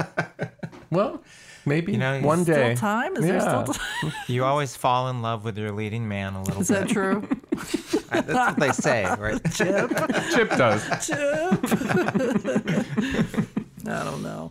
[0.91, 1.23] well,
[1.65, 2.75] maybe You know, one Still day.
[2.75, 3.17] time?
[3.17, 4.13] Is there still time?
[4.27, 6.83] You always fall in love with your leading man a little Is bit.
[6.83, 7.27] Is that true?
[8.11, 9.41] That's what they say, right?
[9.53, 9.91] Chip.
[10.35, 10.83] Chip does.
[11.07, 11.19] Chip.
[13.87, 14.51] I don't know.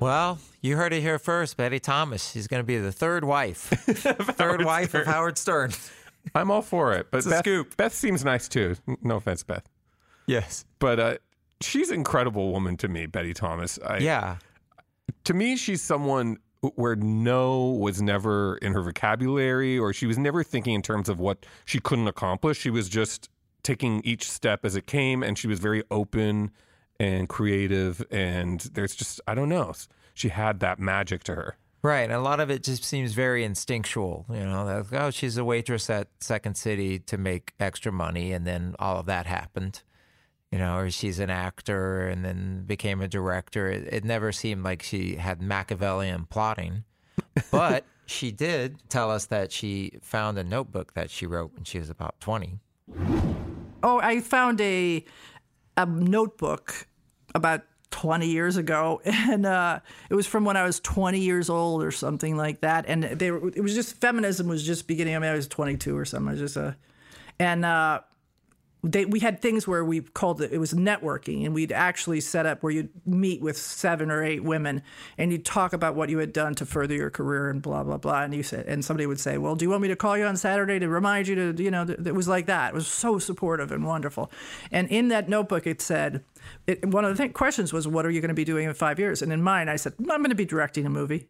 [0.00, 1.56] Well, you heard it here first.
[1.56, 2.30] Betty Thomas.
[2.30, 3.58] She's going to be the third wife.
[4.36, 5.72] third wife of Howard Stern.
[6.36, 7.10] I'm all for it.
[7.10, 7.76] But It's a Beth, scoop.
[7.76, 8.76] Beth seems nice too.
[9.02, 9.68] No offense, Beth.
[10.26, 10.64] Yes.
[10.78, 11.18] But uh,
[11.60, 13.78] she's an incredible woman to me, Betty Thomas.
[13.84, 14.36] I, Yeah.
[15.24, 20.44] To me, she's someone where no was never in her vocabulary, or she was never
[20.44, 22.58] thinking in terms of what she couldn't accomplish.
[22.58, 23.30] She was just
[23.62, 26.50] taking each step as it came, and she was very open
[26.98, 28.04] and creative.
[28.10, 29.72] And there's just, I don't know,
[30.14, 31.56] she had that magic to her.
[31.82, 32.02] Right.
[32.02, 34.26] And a lot of it just seems very instinctual.
[34.28, 38.32] You know, like, oh, she's a waitress at Second City to make extra money.
[38.32, 39.82] And then all of that happened.
[40.50, 43.70] You know, or she's an actor and then became a director.
[43.70, 46.84] It, it never seemed like she had Machiavellian plotting.
[47.52, 51.78] But she did tell us that she found a notebook that she wrote when she
[51.78, 52.58] was about 20.
[53.82, 55.04] Oh, I found a
[55.78, 56.86] a notebook
[57.34, 61.82] about 20 years ago, and uh, it was from when I was 20 years old
[61.82, 62.84] or something like that.
[62.88, 65.16] And they were, it was just feminism was just beginning.
[65.16, 66.28] I mean, I was 22 or something.
[66.28, 66.76] I was just a,
[67.38, 68.00] and uh,
[68.84, 72.46] they we had things where we called it it was networking, and we'd actually set
[72.46, 74.82] up where you'd meet with seven or eight women,
[75.16, 77.96] and you'd talk about what you had done to further your career and blah blah
[77.96, 78.22] blah.
[78.22, 80.24] And you said, and somebody would say, well, do you want me to call you
[80.24, 82.70] on Saturday to remind you to, you know, th- it was like that.
[82.70, 84.30] It was so supportive and wonderful.
[84.70, 86.24] And in that notebook, it said,
[86.66, 88.74] it, one of the th- questions was, what are you going to be doing in
[88.74, 89.22] five years?
[89.22, 91.28] And in mine, I said, I'm going to be directing a movie.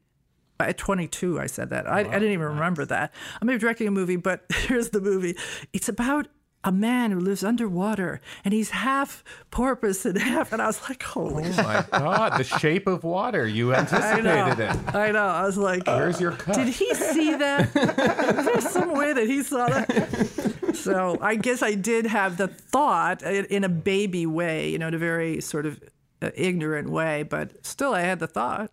[0.60, 1.86] At 22, I said that.
[1.86, 3.12] I, I didn't even remember that.
[3.40, 5.36] I'm going to be directing a movie, but here's the movie.
[5.72, 6.26] It's about
[6.64, 10.52] a man who lives underwater, and he's half porpoise and half.
[10.52, 13.46] And I was like, holy Oh my God, the shape of water.
[13.46, 14.48] You I anticipated know.
[14.64, 14.94] it.
[14.94, 15.26] I know.
[15.26, 16.56] I was like, Where's your cut?
[16.56, 17.74] Did he see that?
[18.38, 20.74] Is there some way that he saw that?
[20.74, 24.88] so I guess I did have the thought in in a baby way, you know,
[24.88, 25.80] in a very sort of
[26.20, 28.70] uh, ignorant way, but still I had the thought.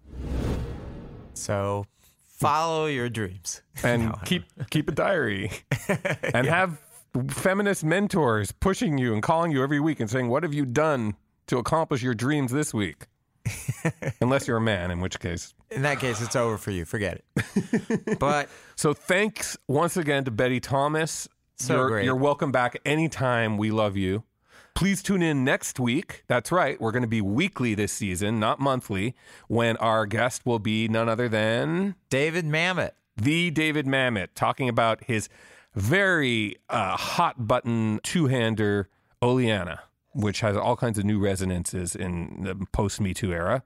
[1.33, 1.85] So
[2.17, 5.51] follow your dreams and keep keep a diary
[6.33, 6.81] and have
[7.29, 11.15] feminist mentors pushing you and calling you every week and saying, "What have you done
[11.47, 13.07] to accomplish your dreams this week?"
[14.21, 16.85] Unless you're a man, in which case, In that case, it's over for you.
[16.85, 18.19] Forget it.
[18.19, 21.27] But so thanks once again to Betty Thomas.
[21.57, 22.05] So you're, great.
[22.05, 23.57] you're welcome back anytime.
[23.57, 24.23] We love you.
[24.73, 26.23] Please tune in next week.
[26.27, 26.79] That's right.
[26.81, 29.15] We're going to be weekly this season, not monthly,
[29.47, 32.91] when our guest will be none other than David Mamet.
[33.15, 35.29] The David Mamet, talking about his
[35.75, 38.89] very uh, hot button two hander,
[39.21, 39.81] Oleanna,
[40.13, 43.63] which has all kinds of new resonances in the post Me Too era.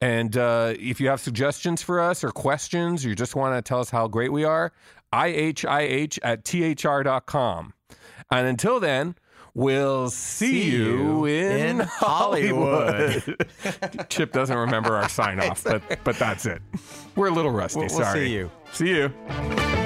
[0.00, 3.62] And uh, if you have suggestions for us or questions, or you just want to
[3.66, 4.72] tell us how great we are,
[5.12, 7.72] ihih at thr.com.
[8.30, 9.14] And until then,
[9.54, 13.22] we'll see, See you in, in Hollywood.
[14.10, 16.60] Chip doesn't remember our sign off, but, but that's it.
[17.14, 17.78] We're a little rusty.
[17.80, 18.26] We'll- we'll Sorry.
[18.26, 18.50] see you.
[18.72, 19.85] See you.